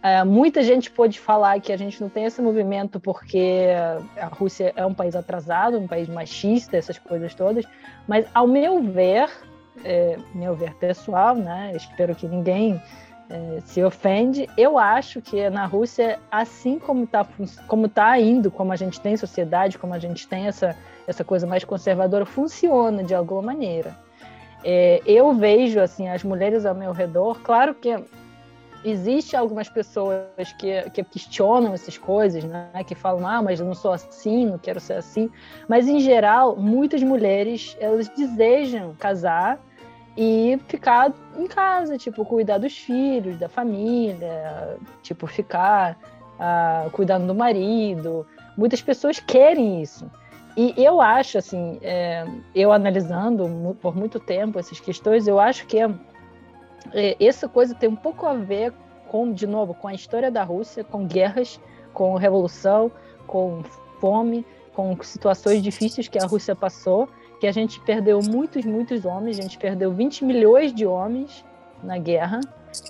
[0.01, 3.67] É, muita gente pode falar que a gente não tem esse movimento porque
[4.15, 7.65] a Rússia é um país atrasado, um país machista, essas coisas todas.
[8.07, 9.29] Mas, ao meu ver,
[9.83, 11.73] é, meu ver pessoal, né?
[11.75, 12.81] Espero que ninguém
[13.29, 14.49] é, se ofende.
[14.57, 17.25] Eu acho que na Rússia, assim como está
[17.67, 20.75] como tá indo, como a gente tem sociedade, como a gente tem essa,
[21.05, 23.95] essa coisa mais conservadora, funciona de alguma maneira.
[24.63, 27.95] É, eu vejo assim as mulheres ao meu redor, claro que
[28.83, 32.69] existe algumas pessoas que, que questionam essas coisas, né?
[32.85, 35.29] que falam, ah, mas eu não sou assim, não quero ser assim.
[35.67, 39.59] Mas, em geral, muitas mulheres, elas desejam casar
[40.17, 45.95] e ficar em casa, tipo, cuidar dos filhos, da família, tipo, ficar
[46.39, 48.25] uh, cuidando do marido.
[48.57, 50.09] Muitas pessoas querem isso.
[50.57, 55.77] E eu acho, assim, é, eu analisando por muito tempo essas questões, eu acho que
[55.79, 58.73] é, essa coisa tem um pouco a ver
[59.07, 61.59] com, de novo, com a história da Rússia, com guerras,
[61.93, 62.91] com revolução,
[63.27, 63.61] com
[64.01, 64.43] fome,
[64.73, 67.07] com situações difíceis que a Rússia passou
[67.39, 71.45] que a gente perdeu muitos, muitos homens, a gente perdeu 20 milhões de homens
[71.83, 72.39] na guerra.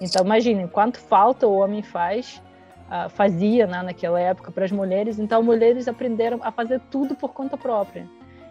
[0.02, 2.42] Então, imagine quanto falta o homem faz,
[2.88, 5.20] uh, fazia né, naquela época para as mulheres.
[5.20, 8.08] Então, mulheres aprenderam a fazer tudo por conta própria.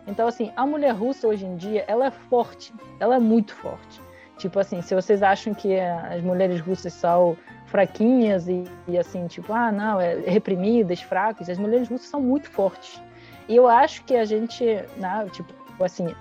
[0.07, 4.01] Então, assim, a mulher russa hoje em dia, ela é forte, ela é muito forte.
[4.39, 7.37] Tipo assim, se vocês acham que as mulheres russas são
[7.67, 11.49] fraquinhas e, e, assim, tipo, ah, não, é reprimidas, fracas.
[11.49, 13.03] As mulheres russas são muito fortes.
[13.49, 14.65] E eu acho que a gente,
[14.97, 16.15] né, tipo, assim,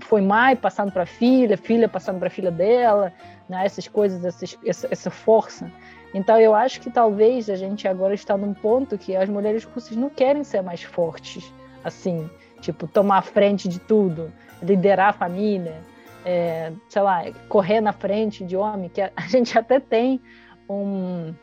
[0.00, 3.12] foi mãe passando para filha, filha passando para filha dela,
[3.48, 5.70] né, essas coisas, essas, essa, essa força.
[6.14, 9.96] Então eu acho que talvez a gente agora está num ponto que as mulheres russas
[9.96, 12.28] não querem ser mais fortes, assim,
[12.60, 14.32] tipo, tomar a frente de tudo,
[14.62, 15.80] liderar a família,
[16.24, 20.20] é, sei lá, correr na frente de homem, que a, gente até tem
[20.68, 21.34] um,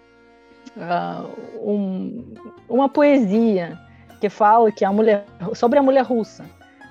[0.78, 2.34] uh, um,
[2.68, 3.78] uma poesia
[4.20, 6.46] que fala que a mulher sobre a mulher russa,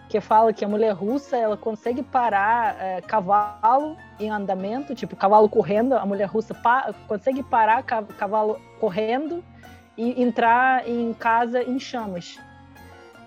[0.09, 5.49] que fala que a mulher russa ela consegue parar é, cavalo em andamento, tipo cavalo
[5.49, 9.45] correndo, a mulher russa pa consegue parar cavalo correndo
[9.97, 12.39] e entrar em casa em chamas.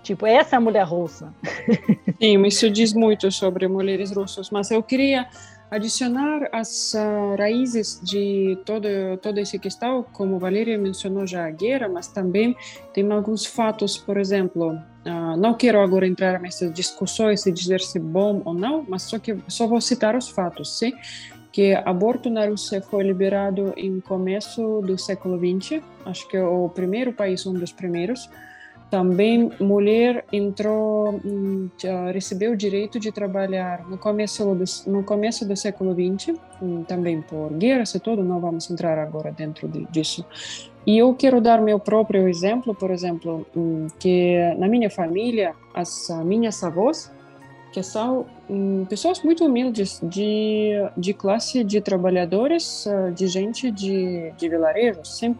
[0.02, 1.32] Tipo, essa é a mulher russa.
[2.20, 5.28] Sim, isso diz muito sobre mulheres russas, mas eu queria
[5.72, 8.86] adicionar as uh, raízes de todo,
[9.22, 12.54] toda essa questão, como Valéria mencionou já a guerra, mas também
[12.92, 17.98] tem alguns fatos, por exemplo, uh, não quero agora entrar nessas discussões e dizer se
[17.98, 20.92] bom ou não, mas só que só vou citar os fatos, sim?
[21.50, 26.68] que aborto na Rússia foi liberado em começo do século XX, acho que é o
[26.68, 28.28] primeiro país, um dos primeiros,
[28.92, 31.70] também mulher entrou, hum,
[32.12, 37.22] recebeu o direito de trabalhar no começo do, no começo do século XX, hum, também
[37.22, 40.26] por guerras e tudo, não vamos entrar agora dentro disso.
[40.86, 46.10] E eu quero dar meu próprio exemplo, por exemplo, hum, que na minha família, as
[46.22, 47.10] minhas avós,
[47.72, 48.26] que são
[48.90, 55.34] pessoas muito humildes, de, de classe de trabalhadores, ah, de gente de, de vilarejos, sim,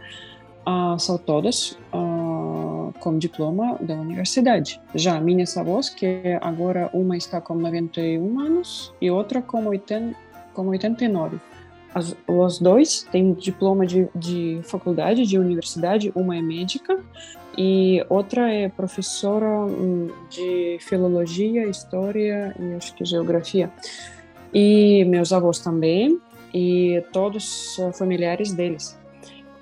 [0.99, 1.77] são todas
[3.03, 4.81] com diploma da universidade.
[4.95, 10.17] Já minhas avós, que agora uma está com 91 anos e outra com, 80,
[10.55, 11.39] com 89.
[11.93, 16.99] As, os dois têm diploma de, de faculdade, de universidade, uma é médica
[17.59, 23.71] e outra é professora hum, de filologia, história e acho que geografia.
[24.55, 26.21] E meus avós também,
[26.55, 29.02] e todos familiares deles.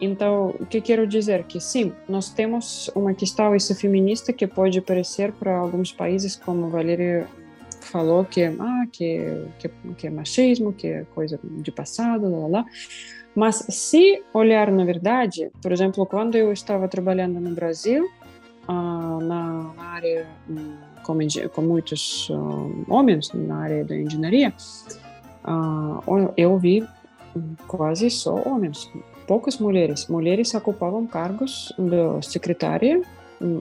[0.01, 1.45] Então, o que quero dizer?
[1.45, 6.71] Que sim, nós temos uma questão isso feminista que pode parecer para alguns países, como
[6.71, 7.29] Valéria
[7.81, 12.65] falou, que, ah, que, que, que é machismo, que é coisa de passado, lá, lá.
[13.35, 18.09] Mas se olhar na verdade, por exemplo, quando eu estava trabalhando no Brasil,
[18.69, 21.19] ah, na, área hum, com,
[21.53, 24.53] com muitos uh, homens na área da engenharia,
[25.45, 26.87] uh, eu vi
[27.67, 28.91] quase só homens
[29.31, 30.09] poucas mulheres.
[30.09, 33.01] Mulheres ocupavam cargos de secretária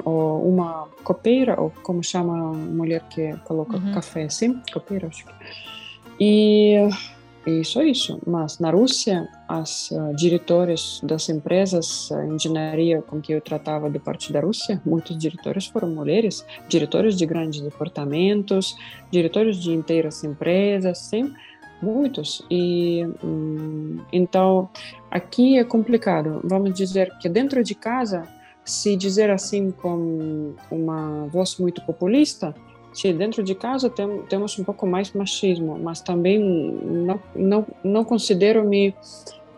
[0.04, 3.94] ou uma copeira, ou como chama a mulher que coloca uhum.
[3.94, 4.60] café, sim?
[4.74, 5.32] Copeira, acho que.
[6.20, 6.90] E,
[7.46, 8.20] e só isso.
[8.26, 14.00] Mas na Rússia, as uh, diretores das empresas, a engenharia com que eu tratava de
[14.00, 18.76] parte da Rússia, muitos diretores foram mulheres, diretores de grandes departamentos,
[19.12, 21.32] diretores de inteiras empresas, sim?
[21.82, 22.46] Muitos.
[22.50, 24.70] E hum, então
[25.10, 26.42] aqui é complicado.
[26.44, 28.28] Vamos dizer que dentro de casa
[28.64, 32.54] se dizer assim com uma voz muito populista
[32.94, 38.04] se dentro de casa tem, temos um pouco mais machismo mas também não não, não
[38.04, 38.94] considero me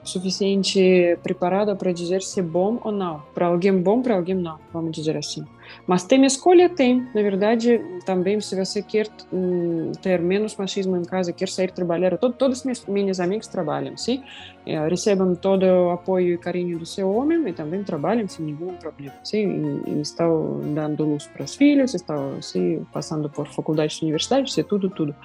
[0.04, 3.22] suficiente preparada para dizer se é bom ou não.
[3.34, 5.46] Para alguém bom para alguém não vamos dizer assim
[5.88, 6.70] mas tem escolha?
[6.70, 7.08] Tem.
[7.14, 12.18] Na verdade, também, se você quer hum, ter menos machismo em casa, quer sair trabalhar,
[12.18, 14.24] todo, todos meus minhas amigos trabalham, sim?
[14.66, 18.76] É, recebem todo o apoio e carinho do seu homem e também trabalham sem nenhum
[18.76, 19.82] problema, sim?
[19.86, 24.64] E, e estão dando luz para os filhos, estão sim, passando por faculdade, universidade, sim,
[24.64, 25.16] tudo, tudo.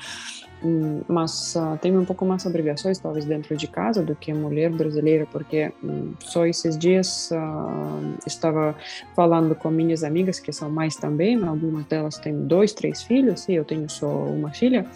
[1.08, 5.26] Mas uh, tem um pouco mais obrigações talvez dentro de casa do que mulher brasileira
[5.30, 8.74] porque um, só esses dias uh, estava
[9.14, 13.54] falando com minhas amigas que são mais também algumas delas têm dois três filhos e
[13.54, 14.86] eu tenho só uma filha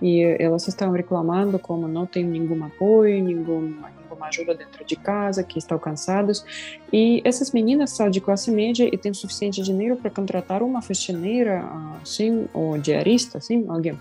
[0.00, 5.58] e elas estão reclamando como não tem nenhum apoio nenhuma, ajuda dentro de casa que
[5.58, 6.44] estão cansadas
[6.92, 11.64] e essas meninas são de classe média e têm suficiente dinheiro para contratar uma faxineira
[12.02, 13.98] assim ou diarista assim alguém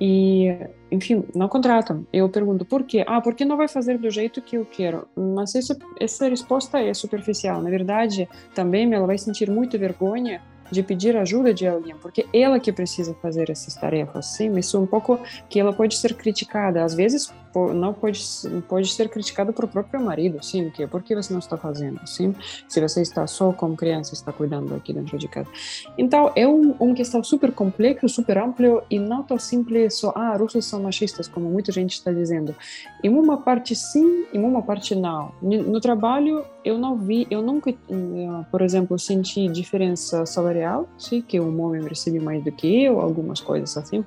[0.00, 0.56] e,
[0.90, 2.06] enfim, não contratam.
[2.12, 3.04] Eu pergunto por quê?
[3.06, 5.06] Ah, porque não vai fazer do jeito que eu quero.
[5.16, 7.62] Mas essa, essa resposta é superficial.
[7.62, 12.58] Na verdade, também ela vai sentir muita vergonha de pedir ajuda de alguém, porque ela
[12.58, 16.82] que precisa fazer essas tarefas, sim, isso é um pouco que ela pode ser criticada,
[16.82, 17.32] às vezes
[17.72, 18.20] não pode
[18.68, 22.34] pode ser criticado por próprio marido, sim, que por que você não está fazendo, sim?
[22.68, 25.48] Se você está só com criança, está cuidando aqui dentro de casa.
[25.96, 30.36] Então é um, uma questão super complexo, super amplo e não tão simples só ah,
[30.36, 32.54] russos são machistas como muita gente está dizendo.
[33.02, 35.32] Em uma parte sim, em uma parte não.
[35.40, 41.38] No trabalho eu não vi, eu nunca, eh, por exemplo, senti diferença salarial, sim, que
[41.38, 44.04] um homem recebe mais do que eu, algumas coisas assim.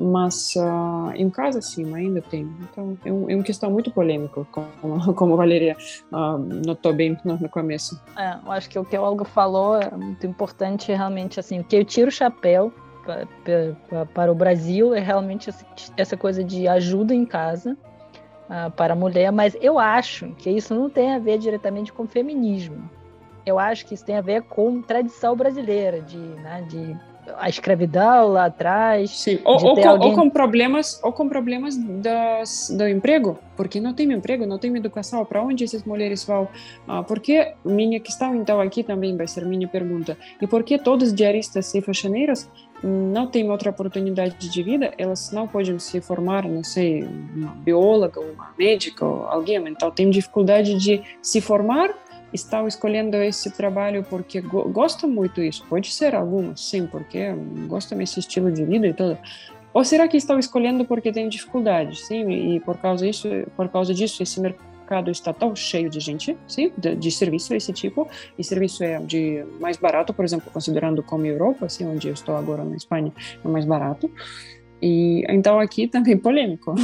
[0.00, 2.48] Mas uh, em casa, sim, ainda tem.
[2.60, 5.76] Então, é, um, é uma questão muito polêmica, como, como a Valeria
[6.12, 8.00] uh, notou bem no, no começo.
[8.16, 11.64] É, eu acho que o que o Olga falou é muito importante, realmente, assim, o
[11.64, 12.72] que eu tiro o chapéu
[13.44, 15.50] para, para o Brasil é realmente
[15.96, 17.76] essa coisa de ajuda em casa
[18.48, 22.06] uh, para a mulher, mas eu acho que isso não tem a ver diretamente com
[22.06, 22.88] feminismo.
[23.46, 26.96] Eu acho que isso tem a ver com tradição brasileira, de, né, de
[27.36, 29.10] a escravidão lá atrás.
[29.10, 30.10] Sim, ou, ou, com, alguém...
[30.10, 34.74] ou, com, problemas, ou com problemas das, do emprego, porque não tem emprego, não tem
[34.76, 36.48] educação, para onde essas mulheres vão?
[36.86, 40.16] Ah, porque minha questão então aqui também vai ser minha pergunta.
[40.40, 42.48] E por que todos os diaristas e faxineiros
[42.82, 44.92] não têm outra oportunidade de vida?
[44.96, 47.02] Elas não podem se formar, não sei,
[47.34, 51.94] uma bióloga, uma médica, ou alguém, então tem dificuldade de se formar
[52.32, 55.64] estão escolhendo esse trabalho porque go gostam muito disso.
[55.68, 57.32] Pode ser alguns, sim, porque
[57.66, 59.18] gostam desse estilo de vida e tudo.
[59.72, 62.28] Ou será que estão escolhendo porque têm dificuldades, sim?
[62.30, 66.72] E por causa disso, por causa disso, esse mercado está tão cheio de gente, sim,
[66.76, 68.08] de, de serviço esse tipo.
[68.38, 72.36] E serviço é de mais barato, por exemplo, considerando como Europa, assim, onde eu estou
[72.36, 73.12] agora na Espanha,
[73.44, 74.10] é mais barato.
[74.80, 76.74] E então aqui também polêmico.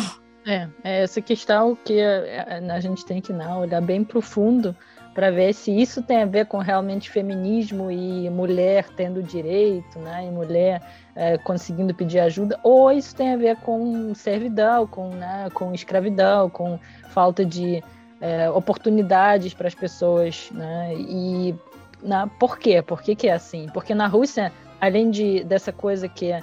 [0.47, 4.77] É, é essa questão que a, a gente tem que não, olhar bem profundo
[5.15, 10.27] para ver se isso tem a ver com realmente feminismo e mulher tendo direito, né,
[10.27, 10.83] e mulher
[11.15, 16.51] é, conseguindo pedir ajuda, ou isso tem a ver com servidão, com, né, com escravidão,
[16.51, 16.79] com
[17.11, 17.83] falta de
[18.21, 21.55] é, oportunidades para as pessoas, né, e
[22.03, 22.83] na, por quê?
[22.83, 23.67] Por que, que é assim?
[23.73, 26.43] Porque na Rússia, além de, dessa coisa que é,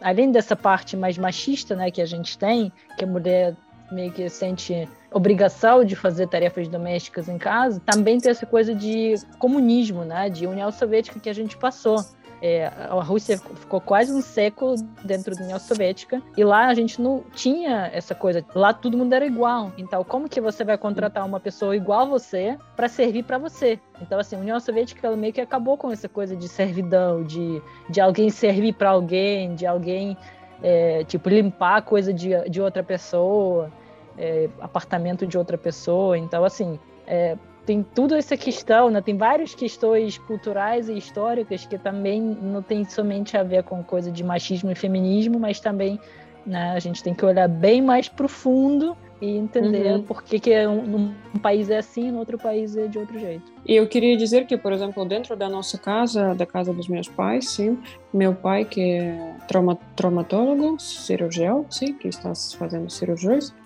[0.00, 3.54] além dessa parte mais machista, né, que a gente tem, que a mulher
[3.90, 9.14] meio que sente obrigação de fazer tarefas domésticas em casa, também tem essa coisa de
[9.38, 12.04] comunismo, né, de União Soviética que a gente passou.
[12.42, 17.00] É, a Rússia ficou quase um século dentro da União Soviética e lá a gente
[17.00, 18.44] não tinha essa coisa.
[18.54, 19.72] Lá todo mundo era igual.
[19.78, 23.80] Então, como que você vai contratar uma pessoa igual a você para servir para você?
[24.02, 27.62] Então, assim, a União Soviética ela meio que acabou com essa coisa de servidão, de,
[27.88, 30.14] de alguém servir para alguém, de alguém
[30.62, 33.72] é, tipo limpar a coisa de, de outra pessoa
[34.18, 36.16] é, apartamento de outra pessoa.
[36.16, 39.00] Então, assim, é, tem tudo essa questão, né?
[39.00, 44.10] tem várias questões culturais e históricas que também não tem somente a ver com coisa
[44.10, 45.98] de machismo e feminismo, mas também
[46.46, 50.02] né, a gente tem que olhar bem mais profundo e entender uhum.
[50.02, 53.18] por que, que um, um, país é assim e no outro país é de outro
[53.18, 53.50] jeito.
[53.64, 57.08] E eu queria dizer que, por exemplo, dentro da nossa casa, da casa dos meus
[57.08, 57.78] pais, sim,
[58.12, 63.63] meu pai que é trauma, traumatólogo, cirurgião, sim, que está fazendo cirurgias, Uh,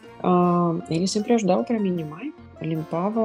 [0.91, 2.05] ele sempre ajudava para minha
[2.61, 3.21] limpava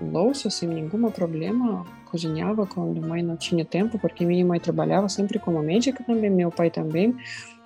[0.00, 5.38] louça sem nenhum problema, cozinhava quando mãe não tinha tempo, porque minha mãe trabalhava sempre
[5.38, 7.14] como médica também, meu pai também.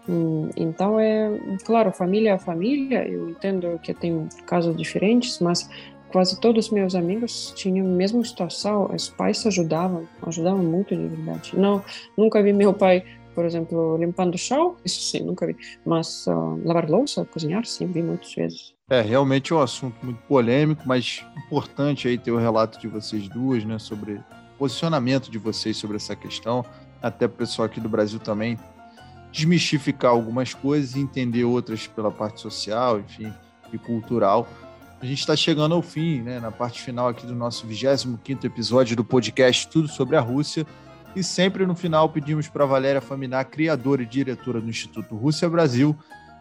[0.08, 1.30] Hum, então é
[1.64, 3.06] claro, família é família.
[3.06, 5.68] Eu entendo que tem casos diferentes, mas
[6.10, 8.90] quase todos os meus amigos tinham a mesma situação.
[8.92, 11.56] Os pais ajudavam, ajudavam muito de verdade.
[11.56, 11.84] Não,
[12.16, 15.56] nunca vi meu pai por exemplo, limpando o chão, isso sim, nunca vi.
[15.84, 18.74] Mas uh, lavar louça, cozinhar, sim, vi muitas vezes.
[18.88, 23.28] É, realmente é um assunto muito polêmico, mas importante aí ter o relato de vocês
[23.28, 26.64] duas, né, sobre o posicionamento de vocês sobre essa questão,
[27.00, 28.58] até o pessoal aqui do Brasil também
[29.32, 33.32] desmistificar algumas coisas e entender outras pela parte social, enfim,
[33.72, 34.48] e cultural.
[35.00, 38.96] A gente está chegando ao fim, né, na parte final aqui do nosso 25º episódio
[38.96, 40.66] do podcast Tudo sobre a Rússia.
[41.14, 45.96] E sempre no final pedimos para Valéria Faminar, criadora e diretora do Instituto Rússia Brasil,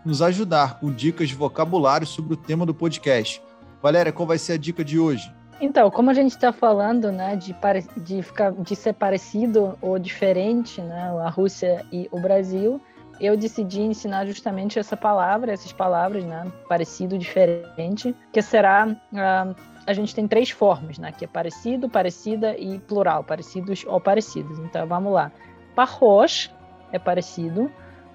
[0.06, 3.42] nos ajudar com dicas de vocabulário sobre o tema do podcast.
[3.82, 5.32] Valéria, qual vai ser a dica de hoje?
[5.62, 7.56] Então, como a gente está falando, né, de,
[7.98, 12.80] de, ficar, de ser parecido ou diferente, né, a Rússia e o Brasil,
[13.20, 19.56] eu decidi ensinar justamente essa palavra, essas palavras, né, parecido, diferente, que será uh,
[19.86, 21.12] a gente tem três formas, né?
[21.12, 24.60] Que é parecido, parecida e plural, parecidos ou parecidos.
[24.60, 25.32] Então, vamos lá.
[25.76, 26.54] Parroz
[26.92, 27.72] é parecido,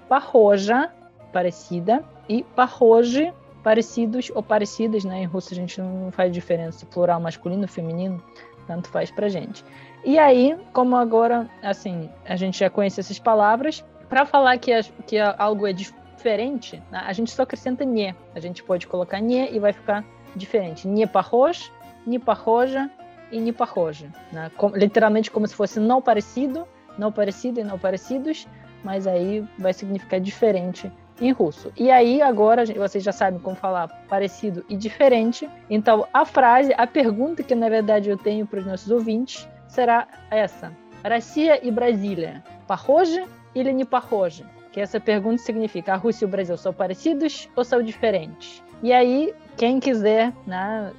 [0.09, 0.91] parroja,
[1.33, 5.23] parecida, e parroje, parecidos ou parecidas, né?
[5.23, 8.23] Em russo a gente não faz diferença, plural, masculino, feminino,
[8.67, 9.65] tanto faz pra gente.
[10.05, 14.71] E aí, como agora, assim, a gente já conhece essas palavras, para falar que,
[15.07, 18.15] que algo é diferente, né, a gente só acrescenta nie.
[18.35, 20.05] A gente pode colocar nie e vai ficar
[20.36, 20.88] diferente.
[20.88, 21.72] Nie pahoj,
[22.06, 22.90] не похоже
[23.32, 24.10] e не похоже.
[24.32, 24.52] Né?
[24.74, 26.68] literalmente como se fosse não parecido,
[26.98, 28.48] não parecido e não parecidos,
[28.84, 31.72] mas aí vai significar diferente em russo.
[31.78, 35.50] E aí agora vocês já sabem como falar parecido e diferente.
[35.70, 40.08] Então a frase, a pergunta que na verdade eu tenho para os nossos ouvintes será
[40.32, 40.72] essa:
[41.04, 44.46] Россия e Brasília, похожи или не похожи?
[44.72, 48.64] Que essa pergunta significa: a Rússia e o Brasil são parecidos ou são diferentes?
[48.85, 50.93] E aí, quem quiser, né,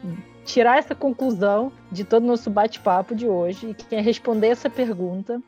[0.44, 5.40] tirar essa conclusão de todo o nosso bate-papo de hoje e quem responder essa pergunta,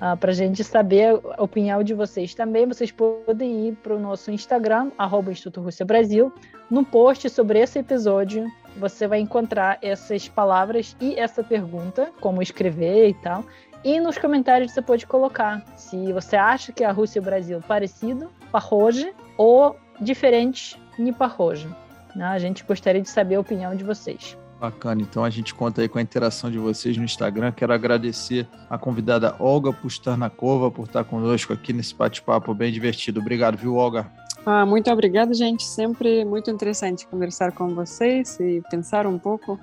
[0.00, 2.66] ah, para a gente saber a opinião de vocês também.
[2.66, 6.32] Vocês podem ir para o nosso Instagram, arroba Instituto Rússia Brasil.
[6.68, 8.44] No post sobre esse episódio,
[8.76, 13.44] você vai encontrar essas palavras e essa pergunta, como escrever e tal.
[13.84, 17.60] E nos comentários você pode colocar se você acha que a Rússia e o Brasil
[17.68, 21.68] parecido, parroje, ou diferente, niparroje.
[22.14, 22.24] Né?
[22.24, 24.36] A gente gostaria de saber a opinião de vocês.
[24.60, 27.52] Bacana, então a gente conta aí com a interação de vocês no Instagram.
[27.52, 33.20] Quero agradecer a convidada Olga Pustarnakova por estar conosco aqui nesse bate-papo bem divertido.
[33.20, 34.10] Obrigado, viu, Olga?
[34.46, 35.64] Ah, muito obrigada, gente.
[35.64, 39.58] Sempre muito interessante conversar com vocês e pensar um pouco.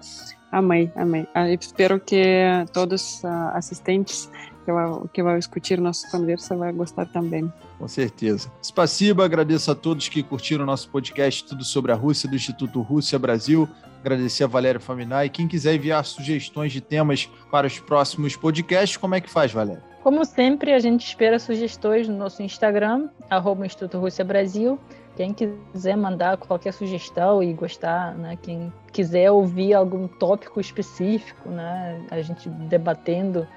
[0.51, 1.27] Amei, amei.
[1.33, 2.43] Ah, espero que
[2.73, 4.29] todos uh, assistentes
[4.65, 7.51] que vão, que vão escutar nossa conversa vão gostar também.
[7.81, 8.51] Com certeza.
[8.61, 13.17] Spasiba, agradeço a todos que curtiram nosso podcast Tudo sobre a Rússia, do Instituto Rússia
[13.17, 13.67] Brasil.
[14.01, 15.29] Agradecer a Valéria Faminai.
[15.29, 19.83] Quem quiser enviar sugestões de temas para os próximos podcasts, como é que faz, Valéria?
[20.03, 24.79] Como sempre, a gente espera sugestões no nosso Instagram, arroba Instituto Rússia Brasil.
[25.15, 28.37] Quem quiser mandar qualquer sugestão e gostar, né?
[28.43, 31.99] Quem quiser ouvir algum tópico específico, né?
[32.11, 33.47] A gente debatendo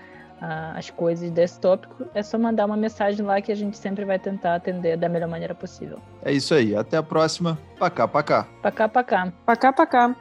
[0.75, 4.19] as coisas desse tópico, é só mandar uma mensagem lá que a gente sempre vai
[4.19, 5.99] tentar atender da melhor maneira possível.
[6.23, 6.75] É isso aí.
[6.75, 7.59] Até a próxima.
[7.79, 8.47] Pacá, pacá.
[8.63, 9.33] Pacá, pacá.
[9.45, 10.17] Pacá, pacá.